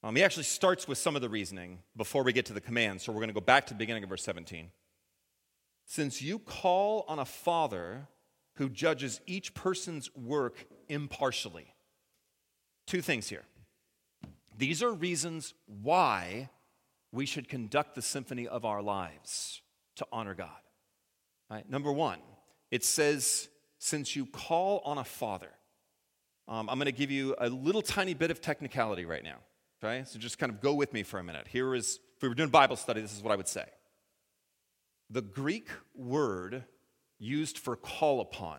Um, 0.04 0.16
he 0.16 0.22
actually 0.22 0.44
starts 0.44 0.88
with 0.88 0.98
some 0.98 1.16
of 1.16 1.22
the 1.22 1.28
reasoning 1.28 1.78
before 1.96 2.22
we 2.22 2.32
get 2.32 2.46
to 2.46 2.52
the 2.52 2.60
command, 2.60 3.00
so 3.00 3.12
we're 3.12 3.18
going 3.18 3.28
to 3.28 3.34
go 3.34 3.40
back 3.40 3.66
to 3.66 3.74
the 3.74 3.78
beginning 3.78 4.02
of 4.02 4.08
verse 4.08 4.24
17. 4.24 4.70
Since 5.86 6.22
you 6.22 6.38
call 6.38 7.04
on 7.08 7.18
a 7.18 7.24
father 7.24 8.08
who 8.56 8.68
judges 8.68 9.20
each 9.26 9.54
person's 9.54 10.14
work 10.14 10.66
impartially. 10.88 11.74
Two 12.86 13.00
things 13.00 13.28
here. 13.28 13.44
These 14.56 14.82
are 14.82 14.92
reasons 14.92 15.54
why 15.66 16.50
we 17.10 17.26
should 17.26 17.48
conduct 17.48 17.94
the 17.94 18.02
symphony 18.02 18.46
of 18.46 18.64
our 18.64 18.82
lives 18.82 19.62
to 19.96 20.06
honor 20.12 20.34
God. 20.34 20.50
Right? 21.50 21.68
Number 21.68 21.92
one, 21.92 22.18
it 22.70 22.84
says, 22.84 23.48
since 23.78 24.16
you 24.16 24.26
call 24.26 24.80
on 24.84 24.98
a 24.98 25.04
father. 25.04 25.50
Um, 26.48 26.68
I'm 26.68 26.78
going 26.78 26.86
to 26.86 26.92
give 26.92 27.10
you 27.10 27.34
a 27.38 27.48
little 27.48 27.82
tiny 27.82 28.14
bit 28.14 28.30
of 28.30 28.40
technicality 28.40 29.04
right 29.04 29.22
now. 29.22 29.36
Okay? 29.82 30.04
So 30.06 30.18
just 30.18 30.38
kind 30.38 30.50
of 30.52 30.60
go 30.60 30.74
with 30.74 30.92
me 30.92 31.02
for 31.02 31.18
a 31.18 31.24
minute. 31.24 31.46
Here 31.48 31.74
is, 31.74 31.98
if 32.16 32.22
we 32.22 32.28
were 32.28 32.34
doing 32.34 32.50
Bible 32.50 32.76
study, 32.76 33.00
this 33.00 33.14
is 33.14 33.22
what 33.22 33.32
I 33.32 33.36
would 33.36 33.48
say. 33.48 33.64
The 35.10 35.22
Greek 35.22 35.68
word 35.94 36.64
used 37.22 37.58
for 37.58 37.76
call 37.76 38.20
upon, 38.20 38.58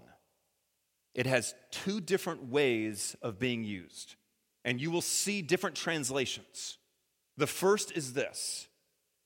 it 1.14 1.26
has 1.26 1.54
two 1.72 2.02
different 2.02 2.50
ways 2.50 3.16
of 3.22 3.40
being 3.40 3.64
used. 3.64 4.16
And 4.66 4.82
you 4.82 4.90
will 4.90 5.02
see 5.02 5.42
different 5.42 5.76
translations. 5.76 6.78
The 7.38 7.48
first 7.48 7.92
is 7.96 8.14
this 8.14 8.68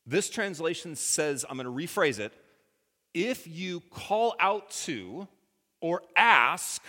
this 0.06 0.29
translation 0.29 0.96
says, 0.96 1.46
I'm 1.48 1.58
going 1.58 1.65
to 1.65 1.72
rephrase 1.72 2.17
it, 2.20 2.32
if 3.13 3.46
you 3.46 3.82
call 3.91 4.36
out 4.39 4.72
to 4.86 5.27
or 5.82 6.01
ask 6.15 6.82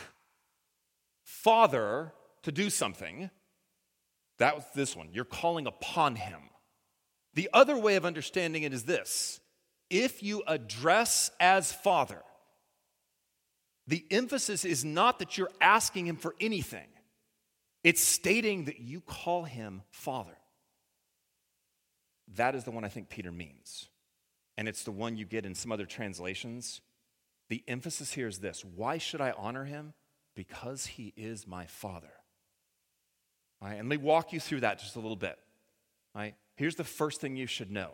Father 1.24 2.12
to 2.44 2.52
do 2.52 2.70
something, 2.70 3.28
that 4.38 4.54
was 4.54 4.64
this 4.72 4.94
one. 4.94 5.08
You're 5.12 5.24
calling 5.24 5.66
upon 5.66 6.14
him. 6.14 6.40
The 7.34 7.50
other 7.52 7.76
way 7.76 7.96
of 7.96 8.04
understanding 8.04 8.62
it 8.62 8.72
is 8.72 8.84
this 8.84 9.40
if 9.90 10.22
you 10.22 10.42
address 10.46 11.30
as 11.40 11.72
Father, 11.72 12.22
the 13.88 14.04
emphasis 14.10 14.66
is 14.66 14.84
not 14.84 15.18
that 15.18 15.38
you're 15.38 15.50
asking 15.62 16.06
him 16.06 16.16
for 16.16 16.34
anything, 16.40 16.86
it's 17.82 18.02
stating 18.02 18.66
that 18.66 18.80
you 18.80 19.00
call 19.00 19.44
him 19.44 19.82
Father. 19.90 20.36
That 22.36 22.54
is 22.54 22.64
the 22.64 22.70
one 22.70 22.84
I 22.84 22.88
think 22.88 23.08
Peter 23.08 23.32
means. 23.32 23.88
And 24.58 24.68
it's 24.68 24.82
the 24.82 24.92
one 24.92 25.16
you 25.16 25.24
get 25.24 25.46
in 25.46 25.54
some 25.54 25.72
other 25.72 25.86
translations. 25.86 26.82
The 27.48 27.62
emphasis 27.66 28.12
here 28.12 28.28
is 28.28 28.38
this 28.38 28.62
why 28.62 28.98
should 28.98 29.22
I 29.22 29.30
honor 29.30 29.64
him? 29.64 29.94
Because 30.36 30.84
he 30.84 31.14
is 31.16 31.46
my 31.46 31.64
Father. 31.66 32.12
All 33.62 33.68
right, 33.68 33.78
and 33.78 33.88
let 33.88 33.98
me 33.98 34.04
walk 34.04 34.32
you 34.32 34.40
through 34.40 34.60
that 34.60 34.78
just 34.78 34.96
a 34.96 35.00
little 35.00 35.16
bit. 35.16 35.38
All 36.14 36.20
right, 36.20 36.34
here's 36.56 36.76
the 36.76 36.84
first 36.84 37.20
thing 37.20 37.36
you 37.36 37.46
should 37.46 37.70
know. 37.70 37.92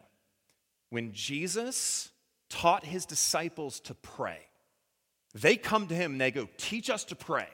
When 0.91 1.13
Jesus 1.13 2.11
taught 2.51 2.85
his 2.85 3.07
disciples 3.07 3.81
to 3.81 3.95
pray, 3.95 4.41
they 5.35 5.57
come 5.57 5.89
to 5.89 5.95
him 5.95 6.13
and 6.13 6.21
they 6.21 6.31
go, 6.31 6.49
Teach 6.57 6.91
us 6.91 7.05
to 7.05 7.17
pray. 7.17 7.49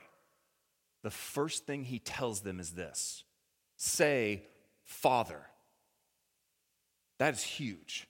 The 1.03 1.11
first 1.11 1.67
thing 1.67 1.85
he 1.85 1.99
tells 1.99 2.41
them 2.43 2.61
is 2.61 2.73
this 2.73 3.25
say, 3.77 4.43
Father. 4.85 5.41
That 7.19 7.35
is 7.35 7.43
huge. 7.43 8.07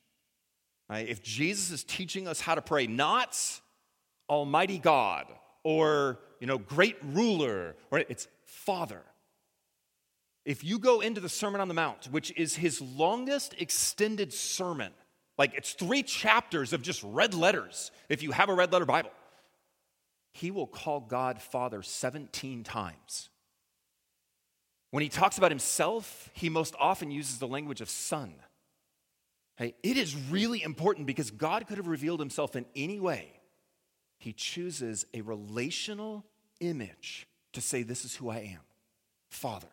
Right? 0.89 1.09
If 1.09 1.23
Jesus 1.23 1.71
is 1.71 1.85
teaching 1.85 2.27
us 2.27 2.41
how 2.41 2.55
to 2.55 2.63
pray, 2.63 2.87
not 2.87 3.39
Almighty 4.29 4.79
God 4.79 5.27
or 5.63 6.21
you 6.41 6.47
know 6.47 6.59
great 6.59 6.97
ruler, 7.03 7.77
or 7.91 7.99
it's 7.99 8.29
Father. 8.45 9.03
If 10.45 10.65
you 10.65 10.79
go 10.79 11.01
into 11.01 11.21
the 11.21 11.29
Sermon 11.29 11.61
on 11.61 11.69
the 11.69 11.75
Mount, 11.75 12.07
which 12.11 12.33
is 12.37 12.57
his 12.57 12.81
longest 12.81 13.55
extended 13.59 14.33
sermon, 14.33 14.93
like 15.37 15.55
it's 15.55 15.75
three 15.75 16.03
chapters 16.03 16.73
of 16.73 16.83
just 16.83 17.03
red 17.03 17.35
letters, 17.35 17.91
if 18.09 18.23
you 18.23 18.31
have 18.31 18.49
a 18.49 18.55
red 18.55 18.73
letter 18.73 18.87
Bible, 18.87 19.11
he 20.33 20.51
will 20.51 20.67
call 20.67 21.01
God 21.01 21.41
Father 21.41 21.83
17 21.83 22.63
times. 22.65 23.29
When 24.91 25.03
he 25.03 25.09
talks 25.09 25.39
about 25.39 25.51
himself, 25.51 26.31
he 26.33 26.49
most 26.49 26.75
often 26.79 27.11
uses 27.11 27.39
the 27.39 27.47
language 27.47 27.81
of 27.81 27.89
Son. 27.89 28.35
Hey, 29.57 29.75
it 29.83 29.97
is 29.97 30.17
really 30.17 30.63
important 30.63 31.07
because 31.07 31.31
God 31.31 31.67
could 31.67 31.77
have 31.77 31.87
revealed 31.87 32.19
himself 32.19 32.57
in 32.57 32.65
any 32.75 32.99
way. 32.99 33.33
He 34.19 34.33
chooses 34.33 35.07
a 35.15 35.21
relational 35.21 36.25
image 36.61 37.27
to 37.53 37.61
say, 37.61 37.83
This 37.83 38.05
is 38.05 38.17
who 38.17 38.31
I 38.31 38.39
am 38.39 38.61
Father. 39.31 39.69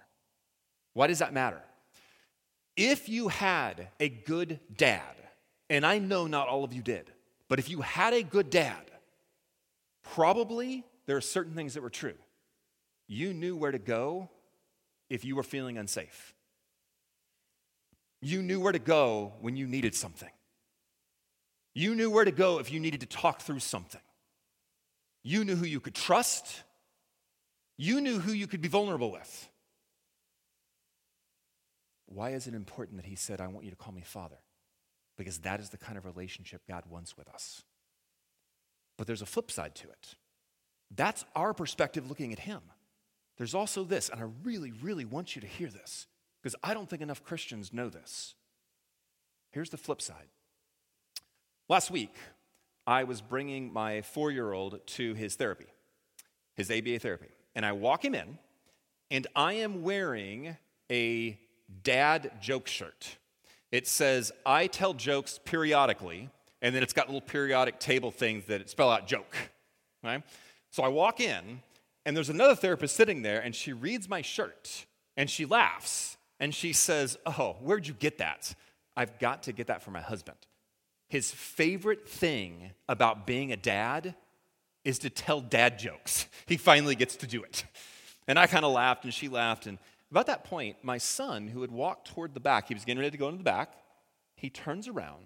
Why 0.93 1.07
does 1.07 1.19
that 1.19 1.33
matter? 1.33 1.61
If 2.75 3.09
you 3.09 3.27
had 3.27 3.87
a 3.99 4.09
good 4.09 4.59
dad, 4.75 5.15
and 5.69 5.85
I 5.85 5.99
know 5.99 6.27
not 6.27 6.47
all 6.47 6.63
of 6.63 6.73
you 6.73 6.81
did, 6.81 7.11
but 7.47 7.59
if 7.59 7.69
you 7.69 7.81
had 7.81 8.13
a 8.13 8.23
good 8.23 8.49
dad, 8.49 8.91
probably 10.13 10.83
there 11.05 11.17
are 11.17 11.21
certain 11.21 11.53
things 11.53 11.73
that 11.73 11.83
were 11.83 11.89
true. 11.89 12.15
You 13.07 13.33
knew 13.33 13.55
where 13.55 13.71
to 13.71 13.79
go 13.79 14.29
if 15.09 15.23
you 15.23 15.35
were 15.35 15.43
feeling 15.43 15.77
unsafe. 15.77 16.33
You 18.21 18.41
knew 18.41 18.59
where 18.59 18.73
to 18.73 18.79
go 18.79 19.33
when 19.41 19.55
you 19.55 19.67
needed 19.67 19.95
something. 19.95 20.29
You 21.73 21.93
knew 21.95 22.09
where 22.09 22.25
to 22.25 22.31
go 22.31 22.59
if 22.59 22.71
you 22.71 22.79
needed 22.79 23.01
to 23.01 23.05
talk 23.05 23.41
through 23.41 23.59
something. 23.59 24.01
You 25.23 25.45
knew 25.45 25.55
who 25.55 25.65
you 25.65 25.79
could 25.79 25.93
trust. 25.93 26.63
You 27.77 28.01
knew 28.01 28.19
who 28.19 28.31
you 28.31 28.47
could 28.47 28.61
be 28.61 28.67
vulnerable 28.67 29.11
with. 29.11 29.49
why 32.07 32.31
is 32.31 32.47
it 32.47 32.55
important 32.55 32.97
that 32.97 33.05
he 33.05 33.15
said, 33.15 33.39
I 33.39 33.47
want 33.47 33.65
you 33.65 33.71
to 33.71 33.77
call 33.77 33.93
me 33.93 34.01
Father? 34.01 34.39
Because 35.17 35.39
that 35.39 35.59
is 35.59 35.69
the 35.69 35.77
kind 35.77 35.97
of 35.97 36.05
relationship 36.05 36.61
God 36.67 36.83
wants 36.89 37.17
with 37.17 37.27
us. 37.29 37.63
But 38.97 39.07
there's 39.07 39.21
a 39.21 39.27
flip 39.27 39.51
side 39.51 39.75
to 39.75 39.89
it. 39.89 40.15
That's 40.95 41.25
our 41.35 41.53
perspective 41.53 42.07
looking 42.09 42.33
at 42.33 42.39
him. 42.39 42.61
There's 43.37 43.53
also 43.53 43.83
this, 43.83 44.09
and 44.09 44.19
I 44.19 44.25
really, 44.43 44.71
really 44.71 45.05
want 45.05 45.35
you 45.35 45.41
to 45.41 45.47
hear 45.47 45.69
this, 45.69 46.07
because 46.41 46.55
I 46.63 46.73
don't 46.73 46.89
think 46.89 47.01
enough 47.01 47.23
Christians 47.23 47.71
know 47.71 47.89
this. 47.89 48.33
Here's 49.51 49.69
the 49.69 49.77
flip 49.77 50.01
side. 50.01 50.27
Last 51.69 51.91
week, 51.91 52.15
I 52.87 53.03
was 53.03 53.21
bringing 53.21 53.71
my 53.71 54.01
four 54.01 54.31
year 54.31 54.53
old 54.53 54.79
to 54.87 55.13
his 55.13 55.35
therapy, 55.35 55.67
his 56.55 56.71
ABA 56.71 56.99
therapy. 56.99 57.29
And 57.53 57.65
I 57.65 57.73
walk 57.73 58.03
him 58.03 58.15
in, 58.15 58.39
and 59.11 59.27
I 59.35 59.53
am 59.53 59.83
wearing 59.83 60.55
a 60.91 61.39
dad 61.83 62.31
joke 62.41 62.67
shirt. 62.67 63.17
It 63.71 63.87
says, 63.87 64.31
I 64.45 64.67
tell 64.67 64.93
jokes 64.93 65.39
periodically, 65.43 66.29
and 66.61 66.73
then 66.73 66.83
it's 66.83 66.93
got 66.93 67.07
little 67.07 67.21
periodic 67.21 67.79
table 67.79 68.11
things 68.11 68.45
that 68.45 68.69
spell 68.69 68.89
out 68.89 69.07
joke. 69.07 69.35
Right? 70.03 70.23
So 70.69 70.83
I 70.83 70.87
walk 70.89 71.19
in, 71.19 71.61
and 72.05 72.15
there's 72.15 72.29
another 72.29 72.55
therapist 72.55 72.95
sitting 72.95 73.21
there, 73.21 73.39
and 73.39 73.55
she 73.55 73.73
reads 73.73 74.07
my 74.07 74.21
shirt, 74.21 74.85
and 75.15 75.29
she 75.29 75.45
laughs, 75.45 76.17
and 76.39 76.53
she 76.53 76.73
says, 76.73 77.17
Oh, 77.25 77.57
where'd 77.61 77.87
you 77.87 77.93
get 77.93 78.19
that? 78.19 78.53
I've 78.95 79.19
got 79.19 79.43
to 79.43 79.51
get 79.51 79.67
that 79.67 79.81
for 79.81 79.91
my 79.91 80.01
husband. 80.01 80.37
His 81.09 81.31
favorite 81.31 82.07
thing 82.07 82.71
about 82.89 83.25
being 83.25 83.51
a 83.51 83.57
dad 83.57 84.15
is 84.83 84.99
to 84.99 85.09
tell 85.09 85.41
dad 85.41 85.79
jokes. 85.79 86.27
He 86.45 86.57
finally 86.57 86.95
gets 86.95 87.15
to 87.17 87.27
do 87.27 87.43
it. 87.43 87.65
And 88.27 88.39
I 88.39 88.47
kind 88.47 88.65
of 88.65 88.71
laughed 88.71 89.03
and 89.03 89.13
she 89.13 89.27
laughed. 89.27 89.67
And 89.67 89.77
about 90.11 90.27
that 90.27 90.43
point, 90.43 90.77
my 90.81 90.97
son, 90.97 91.47
who 91.47 91.61
had 91.61 91.71
walked 91.71 92.13
toward 92.13 92.33
the 92.33 92.39
back, 92.39 92.67
he 92.67 92.73
was 92.73 92.85
getting 92.85 92.99
ready 92.99 93.11
to 93.11 93.17
go 93.17 93.27
into 93.27 93.37
the 93.37 93.43
back, 93.43 93.73
he 94.35 94.49
turns 94.49 94.87
around 94.87 95.25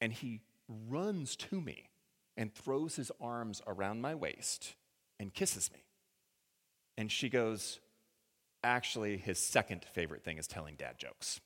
and 0.00 0.12
he 0.12 0.40
runs 0.68 1.36
to 1.36 1.60
me 1.60 1.90
and 2.36 2.54
throws 2.54 2.96
his 2.96 3.10
arms 3.20 3.62
around 3.66 4.00
my 4.00 4.14
waist 4.14 4.74
and 5.18 5.34
kisses 5.34 5.70
me. 5.72 5.80
And 6.96 7.10
she 7.10 7.28
goes, 7.28 7.80
Actually, 8.64 9.16
his 9.16 9.38
second 9.38 9.84
favorite 9.84 10.24
thing 10.24 10.36
is 10.36 10.48
telling 10.48 10.74
dad 10.74 10.98
jokes. 10.98 11.40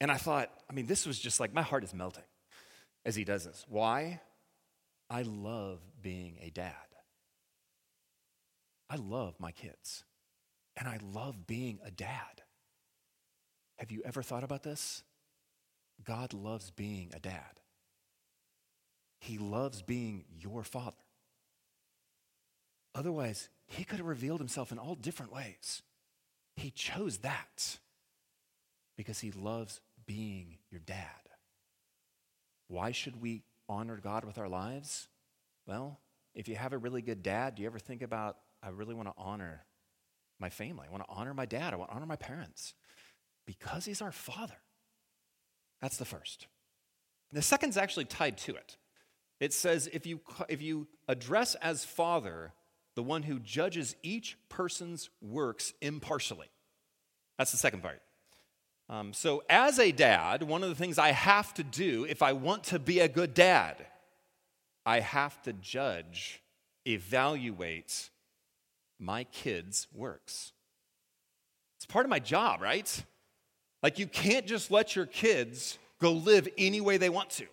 And 0.00 0.10
I 0.10 0.16
thought, 0.16 0.50
I 0.68 0.72
mean, 0.72 0.86
this 0.86 1.06
was 1.06 1.18
just 1.18 1.38
like 1.38 1.54
my 1.54 1.62
heart 1.62 1.84
is 1.84 1.94
melting 1.94 2.24
as 3.04 3.14
he 3.14 3.24
does 3.24 3.44
this. 3.44 3.64
Why? 3.68 4.20
I 5.08 5.22
love 5.22 5.80
being 6.02 6.38
a 6.42 6.50
dad. 6.50 6.74
I 8.90 8.96
love 8.96 9.36
my 9.38 9.52
kids. 9.52 10.04
And 10.76 10.88
I 10.88 10.98
love 11.12 11.46
being 11.46 11.78
a 11.84 11.90
dad. 11.90 12.42
Have 13.78 13.92
you 13.92 14.02
ever 14.04 14.22
thought 14.22 14.44
about 14.44 14.62
this? 14.62 15.02
God 16.02 16.32
loves 16.32 16.70
being 16.70 17.10
a 17.14 17.20
dad. 17.20 17.60
He 19.20 19.38
loves 19.38 19.82
being 19.82 20.24
your 20.38 20.62
father. 20.62 20.96
Otherwise, 22.94 23.48
he 23.66 23.84
could 23.84 23.98
have 23.98 24.06
revealed 24.06 24.40
himself 24.40 24.70
in 24.70 24.78
all 24.78 24.94
different 24.94 25.32
ways. 25.32 25.82
He 26.56 26.70
chose 26.70 27.18
that 27.18 27.78
because 28.96 29.20
he 29.20 29.32
loves 29.32 29.80
being 30.06 30.58
your 30.70 30.80
dad. 30.80 31.08
Why 32.68 32.92
should 32.92 33.20
we 33.20 33.42
honor 33.68 33.96
God 33.96 34.24
with 34.24 34.38
our 34.38 34.48
lives? 34.48 35.08
Well, 35.66 36.00
if 36.34 36.48
you 36.48 36.56
have 36.56 36.72
a 36.72 36.78
really 36.78 37.02
good 37.02 37.22
dad, 37.22 37.54
do 37.54 37.62
you 37.62 37.68
ever 37.68 37.78
think 37.78 38.02
about, 38.02 38.36
I 38.62 38.68
really 38.68 38.94
want 38.94 39.08
to 39.08 39.14
honor 39.16 39.64
my 40.38 40.50
family? 40.50 40.86
I 40.88 40.92
want 40.92 41.04
to 41.04 41.14
honor 41.14 41.34
my 41.34 41.46
dad. 41.46 41.72
I 41.72 41.76
want 41.76 41.90
to 41.90 41.96
honor 41.96 42.06
my 42.06 42.16
parents 42.16 42.74
because 43.46 43.84
he's 43.84 44.02
our 44.02 44.12
father. 44.12 44.56
That's 45.84 45.98
the 45.98 46.06
first. 46.06 46.46
The 47.30 47.42
second's 47.42 47.76
actually 47.76 48.06
tied 48.06 48.38
to 48.38 48.54
it. 48.54 48.78
It 49.38 49.52
says 49.52 49.86
if 49.92 50.06
you, 50.06 50.22
if 50.48 50.62
you 50.62 50.86
address 51.08 51.56
as 51.56 51.84
father 51.84 52.54
the 52.94 53.02
one 53.02 53.22
who 53.22 53.38
judges 53.38 53.94
each 54.02 54.38
person's 54.48 55.10
works 55.20 55.74
impartially. 55.82 56.46
That's 57.36 57.50
the 57.50 57.58
second 57.58 57.82
part. 57.82 58.00
Um, 58.88 59.12
so, 59.12 59.42
as 59.50 59.78
a 59.78 59.92
dad, 59.92 60.42
one 60.42 60.62
of 60.62 60.70
the 60.70 60.74
things 60.74 60.98
I 60.98 61.10
have 61.10 61.52
to 61.52 61.62
do 61.62 62.06
if 62.08 62.22
I 62.22 62.32
want 62.32 62.64
to 62.64 62.78
be 62.78 63.00
a 63.00 63.08
good 63.08 63.34
dad, 63.34 63.84
I 64.86 65.00
have 65.00 65.42
to 65.42 65.52
judge, 65.52 66.40
evaluate 66.86 68.08
my 68.98 69.24
kids' 69.24 69.86
works. 69.92 70.52
It's 71.76 71.84
part 71.84 72.06
of 72.06 72.10
my 72.10 72.20
job, 72.20 72.62
right? 72.62 73.04
Like, 73.84 73.98
you 73.98 74.06
can't 74.06 74.46
just 74.46 74.70
let 74.70 74.96
your 74.96 75.04
kids 75.04 75.78
go 76.04 76.12
live 76.12 76.48
any 76.58 76.80
way 76.80 76.96
they 76.96 77.08
want 77.08 77.30
to. 77.30 77.46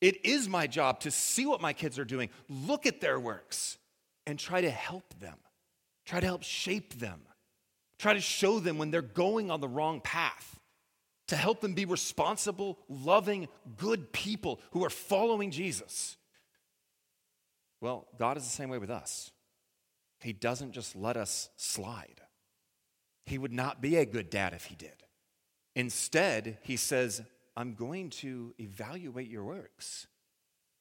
It 0.00 0.24
is 0.24 0.48
my 0.48 0.66
job 0.66 1.00
to 1.00 1.10
see 1.10 1.46
what 1.46 1.60
my 1.60 1.72
kids 1.72 1.98
are 1.98 2.04
doing, 2.04 2.28
look 2.48 2.86
at 2.86 3.00
their 3.00 3.18
works, 3.18 3.78
and 4.26 4.38
try 4.38 4.60
to 4.60 4.70
help 4.70 5.18
them, 5.20 5.38
try 6.04 6.20
to 6.20 6.26
help 6.26 6.42
shape 6.42 6.98
them 6.98 7.20
Try 7.98 8.14
to 8.14 8.20
show 8.20 8.60
them 8.60 8.78
when 8.78 8.90
they're 8.90 9.02
going 9.02 9.50
on 9.50 9.60
the 9.60 9.68
wrong 9.68 10.00
path, 10.00 10.60
to 11.28 11.36
help 11.36 11.60
them 11.60 11.74
be 11.74 11.84
responsible, 11.84 12.78
loving, 12.88 13.48
good 13.76 14.12
people 14.12 14.60
who 14.72 14.84
are 14.84 14.90
following 14.90 15.50
Jesus. 15.50 16.16
Well, 17.80 18.06
God 18.18 18.36
is 18.36 18.44
the 18.44 18.50
same 18.50 18.68
way 18.68 18.78
with 18.78 18.90
us. 18.90 19.30
He 20.20 20.32
doesn't 20.32 20.72
just 20.72 20.94
let 20.94 21.16
us 21.16 21.50
slide. 21.56 22.20
He 23.24 23.38
would 23.38 23.52
not 23.52 23.80
be 23.80 23.96
a 23.96 24.06
good 24.06 24.30
dad 24.30 24.52
if 24.52 24.66
he 24.66 24.74
did. 24.74 25.04
Instead, 25.74 26.58
he 26.62 26.76
says, 26.76 27.22
I'm 27.56 27.74
going 27.74 28.10
to 28.10 28.54
evaluate 28.58 29.30
your 29.30 29.44
works. 29.44 30.06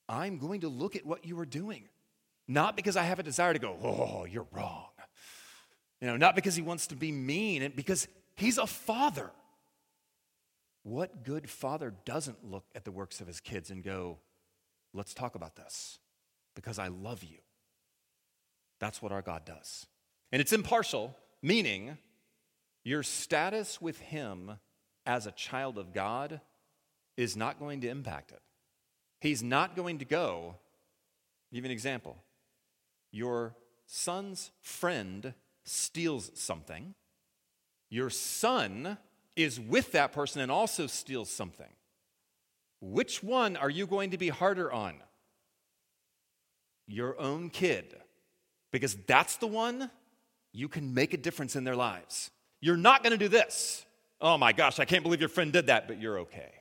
I'm 0.09 0.37
going 0.37 0.61
to 0.61 0.67
look 0.67 0.95
at 0.95 1.05
what 1.05 1.25
you 1.25 1.39
are 1.39 1.45
doing. 1.45 1.83
Not 2.47 2.75
because 2.75 2.97
I 2.97 3.03
have 3.03 3.17
a 3.17 3.23
desire 3.23 3.53
to 3.53 3.59
go, 3.59 3.77
oh, 3.81 4.25
you're 4.25 4.47
wrong. 4.51 4.89
You 6.01 6.07
know, 6.07 6.17
not 6.17 6.35
because 6.35 6.55
he 6.55 6.61
wants 6.61 6.87
to 6.87 6.95
be 6.95 7.11
mean, 7.11 7.61
and 7.61 7.75
because 7.75 8.07
he's 8.35 8.57
a 8.57 8.67
father. 8.67 9.31
What 10.83 11.23
good 11.23 11.49
father 11.49 11.93
doesn't 12.03 12.45
look 12.45 12.65
at 12.75 12.85
the 12.85 12.91
works 12.91 13.21
of 13.21 13.27
his 13.27 13.39
kids 13.39 13.71
and 13.71 13.83
go, 13.83 14.19
let's 14.93 15.15
talk 15.15 15.33
about 15.33 15.55
this 15.55 15.97
because 16.53 16.77
I 16.77 16.89
love 16.89 17.23
you? 17.23 17.37
That's 18.79 19.01
what 19.01 19.11
our 19.11 19.23
God 19.23 19.45
does. 19.45 19.87
And 20.31 20.41
it's 20.41 20.53
impartial, 20.53 21.15
meaning 21.41 21.97
your 22.83 23.01
status 23.01 23.81
with 23.81 23.99
him 23.99 24.59
as 25.05 25.25
a 25.25 25.31
child 25.31 25.77
of 25.79 25.93
God 25.93 26.41
is 27.17 27.35
not 27.35 27.59
going 27.59 27.81
to 27.81 27.89
impact 27.89 28.31
it. 28.31 28.41
He's 29.19 29.41
not 29.41 29.75
going 29.75 29.99
to 29.99 30.05
go, 30.05 30.55
give 31.53 31.65
an 31.65 31.71
example. 31.71 32.17
Your 33.11 33.55
son's 33.87 34.51
friend 34.61 35.33
steals 35.63 36.31
something, 36.35 36.93
your 37.89 38.09
son 38.09 38.97
is 39.35 39.59
with 39.59 39.91
that 39.93 40.11
person 40.11 40.41
and 40.41 40.51
also 40.51 40.87
steals 40.87 41.29
something. 41.29 41.69
Which 42.81 43.23
one 43.23 43.55
are 43.57 43.69
you 43.69 43.87
going 43.87 44.11
to 44.11 44.17
be 44.17 44.29
harder 44.29 44.71
on? 44.71 44.95
Your 46.87 47.19
own 47.19 47.49
kid. 47.49 47.95
Because 48.71 48.95
that's 49.07 49.37
the 49.37 49.47
one 49.47 49.89
you 50.51 50.67
can 50.67 50.93
make 50.93 51.13
a 51.13 51.17
difference 51.17 51.55
in 51.55 51.63
their 51.63 51.75
lives. 51.75 52.31
You're 52.61 52.77
not 52.77 53.03
going 53.03 53.11
to 53.11 53.17
do 53.17 53.27
this. 53.27 53.85
Oh 54.21 54.37
my 54.37 54.53
gosh, 54.53 54.79
I 54.79 54.85
can't 54.85 55.03
believe 55.03 55.19
your 55.19 55.29
friend 55.29 55.51
did 55.51 55.67
that, 55.67 55.87
but 55.87 55.99
you're 55.99 56.19
okay. 56.19 56.51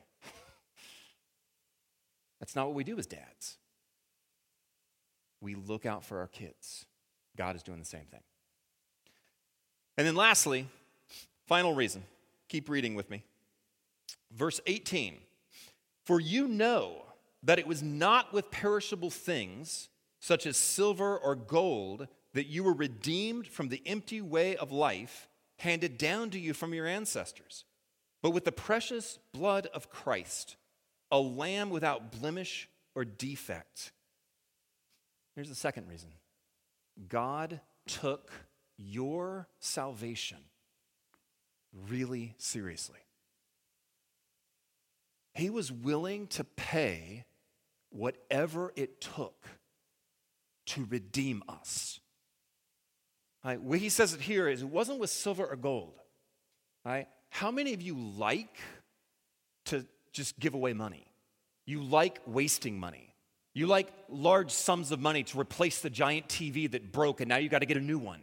That's 2.44 2.54
not 2.54 2.66
what 2.66 2.74
we 2.74 2.84
do 2.84 2.98
as 2.98 3.06
dads. 3.06 3.56
We 5.40 5.54
look 5.54 5.86
out 5.86 6.04
for 6.04 6.18
our 6.18 6.26
kids. 6.26 6.84
God 7.38 7.56
is 7.56 7.62
doing 7.62 7.78
the 7.78 7.86
same 7.86 8.04
thing. 8.04 8.20
And 9.96 10.06
then 10.06 10.14
lastly, 10.14 10.68
final 11.46 11.74
reason. 11.74 12.04
Keep 12.50 12.68
reading 12.68 12.94
with 12.94 13.08
me. 13.08 13.24
Verse 14.30 14.60
18 14.66 15.16
For 16.04 16.20
you 16.20 16.46
know 16.46 17.06
that 17.42 17.58
it 17.58 17.66
was 17.66 17.82
not 17.82 18.34
with 18.34 18.50
perishable 18.50 19.08
things, 19.08 19.88
such 20.20 20.44
as 20.44 20.58
silver 20.58 21.16
or 21.16 21.34
gold, 21.34 22.08
that 22.34 22.46
you 22.46 22.62
were 22.62 22.74
redeemed 22.74 23.46
from 23.46 23.70
the 23.70 23.80
empty 23.86 24.20
way 24.20 24.54
of 24.54 24.70
life 24.70 25.28
handed 25.60 25.96
down 25.96 26.28
to 26.28 26.38
you 26.38 26.52
from 26.52 26.74
your 26.74 26.86
ancestors, 26.86 27.64
but 28.20 28.32
with 28.32 28.44
the 28.44 28.52
precious 28.52 29.18
blood 29.32 29.66
of 29.72 29.88
Christ, 29.88 30.56
a 31.14 31.18
lamb 31.18 31.70
without 31.70 32.10
blemish 32.10 32.68
or 32.96 33.04
defect. 33.04 33.92
Here's 35.36 35.48
the 35.48 35.54
second 35.54 35.88
reason 35.88 36.10
God 37.08 37.60
took 37.86 38.32
your 38.76 39.46
salvation 39.60 40.38
really 41.88 42.34
seriously. 42.38 42.98
He 45.34 45.50
was 45.50 45.70
willing 45.70 46.26
to 46.28 46.42
pay 46.42 47.24
whatever 47.90 48.72
it 48.74 49.00
took 49.00 49.46
to 50.66 50.86
redeem 50.90 51.44
us. 51.48 52.00
Right? 53.44 53.62
Way 53.62 53.78
he 53.78 53.88
says 53.88 54.14
it 54.14 54.20
here 54.20 54.48
is 54.48 54.62
it 54.62 54.68
wasn't 54.68 54.98
with 54.98 55.10
silver 55.10 55.46
or 55.46 55.56
gold. 55.56 55.94
Right? 56.84 57.06
how 57.34 57.50
many 57.50 57.74
of 57.74 57.82
you 57.82 57.96
like 58.16 58.60
just 60.14 60.38
give 60.38 60.54
away 60.54 60.72
money? 60.72 61.06
You 61.66 61.82
like 61.82 62.20
wasting 62.26 62.78
money. 62.78 63.14
You 63.52 63.66
like 63.66 63.88
large 64.08 64.50
sums 64.50 64.90
of 64.90 65.00
money 65.00 65.22
to 65.24 65.38
replace 65.38 65.80
the 65.80 65.90
giant 65.90 66.28
TV 66.28 66.70
that 66.70 66.90
broke 66.90 67.20
and 67.20 67.28
now 67.28 67.36
you 67.36 67.48
got 67.48 67.60
to 67.60 67.66
get 67.66 67.76
a 67.76 67.80
new 67.80 67.98
one. 67.98 68.22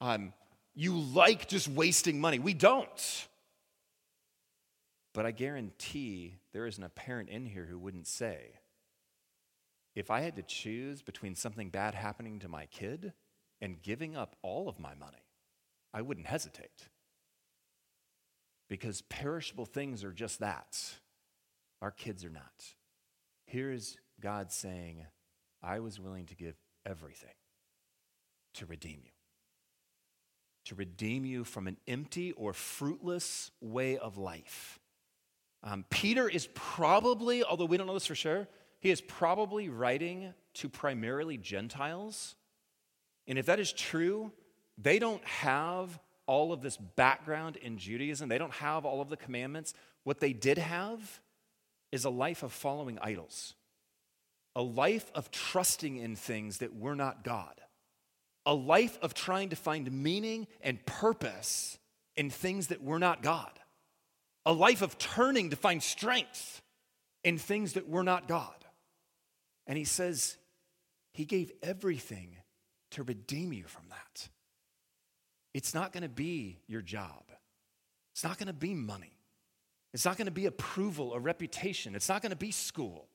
Um, 0.00 0.34
you 0.74 0.98
like 0.98 1.48
just 1.48 1.68
wasting 1.68 2.20
money. 2.20 2.38
We 2.38 2.54
don't. 2.54 3.26
But 5.14 5.26
I 5.26 5.30
guarantee 5.30 6.38
there 6.52 6.66
isn't 6.66 6.82
a 6.82 6.88
parent 6.88 7.28
in 7.28 7.46
here 7.46 7.66
who 7.66 7.78
wouldn't 7.78 8.06
say, 8.06 8.38
if 9.94 10.10
I 10.10 10.20
had 10.20 10.36
to 10.36 10.42
choose 10.42 11.02
between 11.02 11.34
something 11.34 11.68
bad 11.68 11.94
happening 11.94 12.38
to 12.40 12.48
my 12.48 12.66
kid 12.66 13.12
and 13.60 13.82
giving 13.82 14.16
up 14.16 14.36
all 14.42 14.68
of 14.68 14.80
my 14.80 14.94
money, 14.94 15.26
I 15.92 16.00
wouldn't 16.00 16.26
hesitate. 16.26 16.88
Because 18.68 19.02
perishable 19.02 19.66
things 19.66 20.02
are 20.02 20.12
just 20.12 20.40
that. 20.40 20.94
Our 21.82 21.90
kids 21.90 22.24
are 22.24 22.30
not. 22.30 22.64
Here 23.44 23.70
is 23.70 23.98
God 24.18 24.50
saying, 24.50 25.04
I 25.62 25.80
was 25.80 26.00
willing 26.00 26.24
to 26.26 26.34
give 26.34 26.54
everything 26.86 27.34
to 28.54 28.64
redeem 28.64 29.00
you 29.04 29.10
to 30.64 30.74
redeem 30.74 31.24
you 31.24 31.44
from 31.44 31.66
an 31.66 31.76
empty 31.88 32.32
or 32.32 32.52
fruitless 32.52 33.50
way 33.60 33.98
of 33.98 34.16
life. 34.16 34.78
Um, 35.64 35.84
Peter 35.90 36.28
is 36.28 36.48
probably, 36.54 37.44
although 37.44 37.64
we 37.64 37.76
don't 37.76 37.86
know 37.86 37.94
this 37.94 38.06
for 38.06 38.14
sure, 38.14 38.48
he 38.80 38.90
is 38.90 39.00
probably 39.00 39.68
writing 39.68 40.34
to 40.54 40.68
primarily 40.68 41.36
Gentiles. 41.36 42.34
And 43.26 43.38
if 43.38 43.46
that 43.46 43.60
is 43.60 43.72
true, 43.72 44.32
they 44.76 44.98
don't 44.98 45.24
have 45.24 46.00
all 46.26 46.52
of 46.52 46.62
this 46.62 46.76
background 46.76 47.56
in 47.56 47.78
Judaism, 47.78 48.28
they 48.28 48.38
don't 48.38 48.52
have 48.52 48.84
all 48.84 49.00
of 49.00 49.08
the 49.08 49.16
commandments. 49.16 49.74
What 50.04 50.20
they 50.20 50.32
did 50.32 50.58
have 50.58 51.20
is 51.92 52.04
a 52.04 52.10
life 52.10 52.42
of 52.42 52.52
following 52.52 52.98
idols, 53.00 53.54
a 54.56 54.62
life 54.62 55.10
of 55.14 55.30
trusting 55.30 55.96
in 55.96 56.16
things 56.16 56.58
that 56.58 56.74
were 56.74 56.96
not 56.96 57.22
God 57.22 57.60
a 58.44 58.54
life 58.54 58.98
of 59.02 59.14
trying 59.14 59.50
to 59.50 59.56
find 59.56 59.90
meaning 59.90 60.46
and 60.60 60.84
purpose 60.84 61.78
in 62.16 62.30
things 62.30 62.68
that 62.68 62.82
were 62.82 62.98
not 62.98 63.22
God, 63.22 63.50
a 64.44 64.52
life 64.52 64.82
of 64.82 64.98
turning 64.98 65.50
to 65.50 65.56
find 65.56 65.82
strength 65.82 66.60
in 67.24 67.38
things 67.38 67.74
that 67.74 67.88
were 67.88 68.02
not 68.02 68.28
God. 68.28 68.54
And 69.66 69.78
he 69.78 69.84
says, 69.84 70.36
He 71.12 71.24
gave 71.24 71.52
everything 71.62 72.36
to 72.92 73.02
redeem 73.02 73.52
you 73.52 73.64
from 73.64 73.84
that. 73.90 74.28
It's 75.54 75.74
not 75.74 75.92
going 75.92 76.02
to 76.02 76.08
be 76.08 76.58
your 76.66 76.82
job, 76.82 77.24
it's 78.12 78.24
not 78.24 78.38
going 78.38 78.48
to 78.48 78.52
be 78.52 78.74
money, 78.74 79.16
it's 79.92 80.04
not 80.04 80.16
going 80.16 80.26
to 80.26 80.32
be 80.32 80.46
approval 80.46 81.10
or 81.10 81.20
reputation, 81.20 81.94
it's 81.94 82.08
not 82.08 82.22
going 82.22 82.30
to 82.30 82.36
be 82.36 82.50
school. 82.50 83.08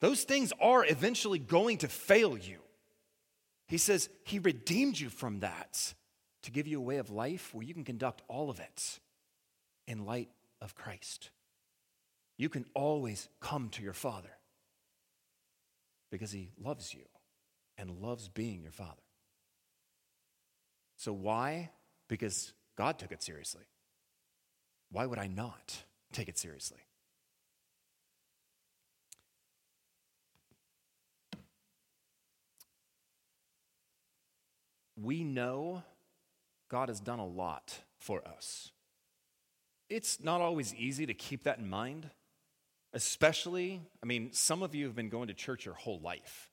Those 0.00 0.22
things 0.22 0.52
are 0.60 0.84
eventually 0.84 1.38
going 1.38 1.78
to 1.78 1.88
fail 1.88 2.38
you. 2.38 2.58
He 3.66 3.78
says 3.78 4.08
he 4.24 4.38
redeemed 4.38 4.98
you 4.98 5.10
from 5.10 5.40
that 5.40 5.94
to 6.42 6.50
give 6.50 6.66
you 6.66 6.78
a 6.78 6.82
way 6.82 6.98
of 6.98 7.10
life 7.10 7.52
where 7.52 7.64
you 7.64 7.74
can 7.74 7.84
conduct 7.84 8.22
all 8.28 8.48
of 8.48 8.60
it 8.60 9.00
in 9.86 10.06
light 10.06 10.30
of 10.60 10.74
Christ. 10.74 11.30
You 12.36 12.48
can 12.48 12.64
always 12.74 13.28
come 13.40 13.68
to 13.70 13.82
your 13.82 13.92
Father 13.92 14.30
because 16.10 16.30
he 16.30 16.50
loves 16.58 16.94
you 16.94 17.04
and 17.76 18.00
loves 18.00 18.28
being 18.28 18.62
your 18.62 18.72
Father. 18.72 19.02
So, 20.96 21.12
why? 21.12 21.70
Because 22.08 22.52
God 22.76 22.98
took 22.98 23.12
it 23.12 23.22
seriously. 23.22 23.64
Why 24.90 25.04
would 25.04 25.18
I 25.18 25.26
not 25.26 25.84
take 26.12 26.28
it 26.28 26.38
seriously? 26.38 26.80
we 35.02 35.24
know 35.24 35.82
God 36.68 36.88
has 36.88 37.00
done 37.00 37.18
a 37.18 37.26
lot 37.26 37.80
for 37.98 38.26
us. 38.26 38.72
It's 39.88 40.22
not 40.22 40.40
always 40.40 40.74
easy 40.74 41.06
to 41.06 41.14
keep 41.14 41.44
that 41.44 41.58
in 41.58 41.68
mind, 41.68 42.10
especially, 42.92 43.80
I 44.02 44.06
mean, 44.06 44.32
some 44.32 44.62
of 44.62 44.74
you 44.74 44.84
have 44.86 44.96
been 44.96 45.08
going 45.08 45.28
to 45.28 45.34
church 45.34 45.64
your 45.64 45.74
whole 45.74 46.00
life. 46.00 46.50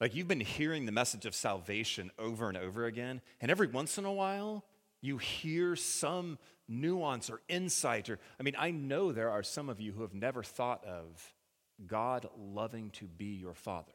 Like 0.00 0.14
you've 0.14 0.28
been 0.28 0.40
hearing 0.40 0.86
the 0.86 0.92
message 0.92 1.26
of 1.26 1.34
salvation 1.34 2.10
over 2.18 2.48
and 2.48 2.56
over 2.56 2.86
again, 2.86 3.20
and 3.40 3.50
every 3.50 3.66
once 3.66 3.98
in 3.98 4.06
a 4.06 4.12
while, 4.12 4.64
you 5.00 5.18
hear 5.18 5.76
some 5.76 6.38
nuance 6.68 7.30
or 7.30 7.40
insight 7.48 8.08
or 8.08 8.18
I 8.38 8.42
mean 8.44 8.54
I 8.58 8.70
know 8.70 9.10
there 9.12 9.30
are 9.30 9.42
some 9.42 9.68
of 9.68 9.80
you 9.80 9.92
who 9.92 10.02
have 10.02 10.14
never 10.14 10.42
thought 10.42 10.84
of 10.84 11.34
God 11.86 12.28
loving 12.36 12.90
to 12.90 13.06
be 13.06 13.36
your 13.36 13.54
father. 13.54 13.92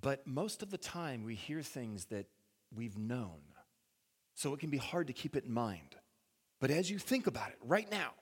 But 0.00 0.26
most 0.26 0.62
of 0.62 0.70
the 0.70 0.78
time, 0.78 1.24
we 1.24 1.34
hear 1.34 1.62
things 1.62 2.06
that 2.06 2.26
we've 2.74 2.96
known. 2.96 3.40
So 4.34 4.54
it 4.54 4.60
can 4.60 4.70
be 4.70 4.78
hard 4.78 5.08
to 5.08 5.12
keep 5.12 5.34
it 5.34 5.44
in 5.44 5.52
mind. 5.52 5.96
But 6.60 6.70
as 6.70 6.90
you 6.90 6.98
think 6.98 7.26
about 7.26 7.50
it 7.50 7.58
right 7.64 7.90
now, 7.90 8.12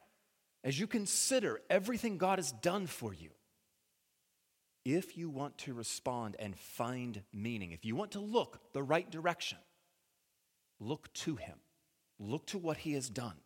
as 0.64 0.78
you 0.78 0.86
consider 0.86 1.60
everything 1.68 2.18
God 2.18 2.38
has 2.38 2.52
done 2.52 2.86
for 2.86 3.12
you, 3.12 3.30
if 4.84 5.18
you 5.18 5.28
want 5.28 5.58
to 5.58 5.74
respond 5.74 6.36
and 6.38 6.56
find 6.56 7.22
meaning, 7.32 7.72
if 7.72 7.84
you 7.84 7.96
want 7.96 8.12
to 8.12 8.20
look 8.20 8.60
the 8.72 8.82
right 8.82 9.10
direction, 9.10 9.58
look 10.80 11.12
to 11.14 11.36
Him. 11.36 11.58
Look 12.18 12.46
to 12.46 12.58
what 12.58 12.78
He 12.78 12.94
has 12.94 13.08
done. 13.08 13.36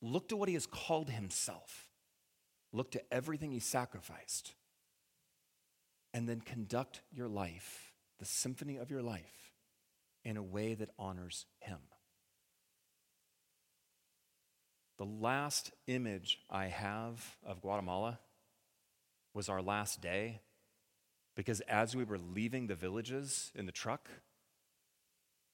Look 0.00 0.28
to 0.28 0.36
what 0.36 0.48
He 0.48 0.54
has 0.54 0.66
called 0.66 1.10
Himself. 1.10 1.88
Look 2.72 2.90
to 2.92 3.02
everything 3.12 3.52
He 3.52 3.60
sacrificed 3.60 4.54
and 6.14 6.28
then 6.28 6.40
conduct 6.40 7.00
your 7.10 7.28
life, 7.28 7.92
the 8.18 8.24
symphony 8.24 8.76
of 8.76 8.90
your 8.90 9.02
life, 9.02 9.52
in 10.24 10.36
a 10.36 10.42
way 10.42 10.74
that 10.74 10.90
honors 10.98 11.46
Him. 11.60 11.78
The 14.98 15.06
last 15.06 15.72
image 15.86 16.40
I 16.50 16.66
have 16.66 17.36
of 17.44 17.62
Guatemala 17.62 18.20
was 19.34 19.48
our 19.48 19.62
last 19.62 20.02
day, 20.02 20.42
because 21.34 21.60
as 21.62 21.96
we 21.96 22.04
were 22.04 22.18
leaving 22.18 22.66
the 22.66 22.74
villages 22.74 23.50
in 23.54 23.64
the 23.64 23.72
truck, 23.72 24.08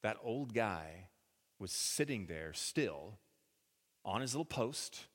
that 0.03 0.17
old 0.23 0.53
guy 0.53 1.09
was 1.59 1.71
sitting 1.71 2.25
there 2.27 2.53
still 2.53 3.17
on 4.05 4.21
his 4.21 4.33
little 4.33 4.45
post. 4.45 5.07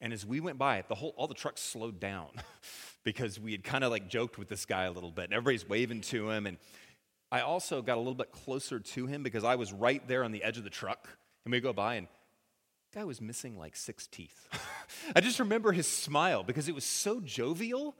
And 0.00 0.12
as 0.12 0.26
we 0.26 0.40
went 0.40 0.58
by, 0.58 0.84
the 0.88 0.94
whole, 0.94 1.14
all 1.16 1.26
the 1.26 1.34
trucks 1.34 1.62
slowed 1.62 1.98
down 1.98 2.28
because 3.04 3.40
we 3.40 3.52
had 3.52 3.64
kind 3.64 3.84
of 3.84 3.90
like 3.90 4.08
joked 4.08 4.38
with 4.38 4.48
this 4.48 4.66
guy 4.66 4.84
a 4.84 4.92
little 4.92 5.10
bit. 5.10 5.26
And 5.26 5.34
everybody's 5.34 5.68
waving 5.68 6.02
to 6.02 6.30
him. 6.30 6.46
And 6.46 6.58
I 7.32 7.40
also 7.40 7.80
got 7.82 7.96
a 7.96 8.00
little 8.00 8.14
bit 8.14 8.30
closer 8.30 8.78
to 8.78 9.06
him 9.06 9.22
because 9.22 9.44
I 9.44 9.56
was 9.56 9.72
right 9.72 10.06
there 10.06 10.24
on 10.24 10.32
the 10.32 10.44
edge 10.44 10.58
of 10.58 10.64
the 10.64 10.70
truck. 10.70 11.08
And 11.44 11.52
we 11.52 11.60
go 11.60 11.72
by, 11.72 11.96
and 11.96 12.08
guy 12.94 13.04
was 13.04 13.20
missing 13.20 13.58
like 13.58 13.74
six 13.74 14.06
teeth. 14.06 14.48
I 15.16 15.20
just 15.20 15.40
remember 15.40 15.72
his 15.72 15.88
smile 15.88 16.42
because 16.42 16.68
it 16.68 16.74
was 16.74 16.84
so 16.84 17.20
jovial 17.20 17.96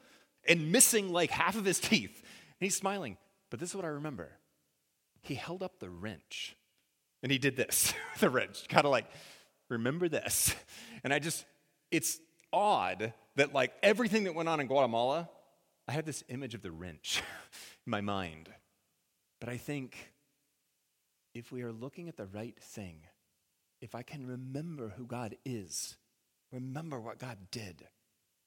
and 0.47 0.71
missing 0.71 1.12
like 1.12 1.31
half 1.31 1.57
of 1.57 1.64
his 1.64 1.81
teeth. 1.81 2.23
And 2.23 2.67
he's 2.67 2.77
smiling. 2.77 3.17
But 3.51 3.61
this 3.61 3.71
is 3.71 3.77
what 3.77 3.85
I 3.85 3.88
remember 3.88 4.31
he 5.26 5.34
held 5.34 5.62
up 5.62 5.78
the 5.78 5.90
wrench 5.90 6.56
and 7.22 7.32
he 7.32 7.38
did 7.38 7.56
this 7.56 7.94
the 8.20 8.30
wrench, 8.30 8.68
kind 8.68 8.84
of 8.84 8.90
like, 8.90 9.06
remember 9.68 10.08
this. 10.08 10.54
And 11.02 11.12
I 11.12 11.18
just, 11.18 11.44
it's 11.90 12.20
odd 12.52 13.12
that 13.37 13.52
like 13.52 13.72
everything 13.82 14.24
that 14.24 14.34
went 14.34 14.48
on 14.48 14.60
in 14.60 14.66
Guatemala, 14.66 15.28
I 15.88 15.92
had 15.92 16.06
this 16.06 16.22
image 16.28 16.54
of 16.54 16.62
the 16.62 16.70
wrench 16.70 17.22
in 17.87 17.90
my 17.90 18.00
mind. 18.00 18.48
But 19.40 19.48
I 19.48 19.56
think 19.56 20.12
if 21.34 21.50
we 21.50 21.62
are 21.62 21.72
looking 21.72 22.08
at 22.08 22.16
the 22.16 22.26
right 22.26 22.58
thing, 22.58 23.00
if 23.80 23.94
I 23.94 24.02
can 24.02 24.26
remember 24.26 24.94
who 24.96 25.06
God 25.06 25.37
is, 25.44 25.96
remember 26.52 27.00
what 27.00 27.18
God 27.18 27.38
did, 27.50 27.87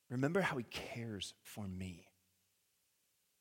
remember 0.09 0.41
how 0.41 0.57
He 0.57 0.63
cares 0.63 1.33
for 1.43 1.67
me, 1.67 2.07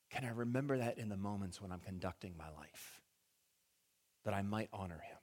can 0.09 0.25
I 0.25 0.29
remember 0.29 0.77
that 0.77 0.97
in 0.97 1.09
the 1.09 1.17
moments 1.17 1.61
when 1.61 1.71
I'm 1.71 1.79
conducting 1.79 2.35
my 2.37 2.49
life? 2.49 3.01
That 4.27 4.33
I 4.33 4.41
might 4.41 4.67
honor 4.73 4.99
Him. 4.99 5.17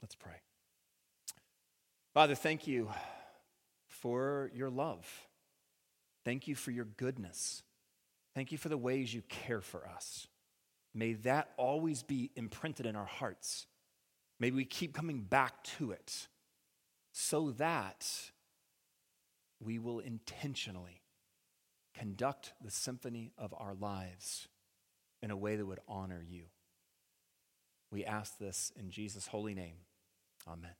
Let's 0.00 0.14
pray. 0.14 0.40
Father, 2.14 2.34
thank 2.34 2.66
you 2.66 2.88
for 3.88 4.50
your 4.54 4.70
love. 4.70 5.06
Thank 6.24 6.48
you 6.48 6.54
for 6.54 6.70
your 6.70 6.86
goodness. 6.86 7.62
Thank 8.34 8.52
you 8.52 8.56
for 8.56 8.70
the 8.70 8.78
ways 8.78 9.12
you 9.12 9.20
care 9.28 9.60
for 9.60 9.86
us. 9.86 10.28
May 10.94 11.12
that 11.12 11.50
always 11.58 12.02
be 12.02 12.30
imprinted 12.36 12.86
in 12.86 12.96
our 12.96 13.04
hearts. 13.04 13.66
May 14.40 14.50
we 14.50 14.64
keep 14.64 14.94
coming 14.94 15.20
back 15.20 15.62
to 15.76 15.90
it 15.90 16.28
so 17.12 17.50
that 17.58 18.08
we 19.62 19.78
will 19.78 19.98
intentionally 19.98 21.02
conduct 21.94 22.54
the 22.62 22.70
symphony 22.70 23.32
of 23.36 23.52
our 23.58 23.74
lives 23.74 24.48
in 25.22 25.30
a 25.30 25.36
way 25.36 25.56
that 25.56 25.66
would 25.66 25.80
honor 25.86 26.24
you. 26.26 26.44
We 27.94 28.04
ask 28.04 28.38
this 28.38 28.72
in 28.76 28.90
Jesus' 28.90 29.28
holy 29.28 29.54
name. 29.54 29.76
Amen. 30.48 30.72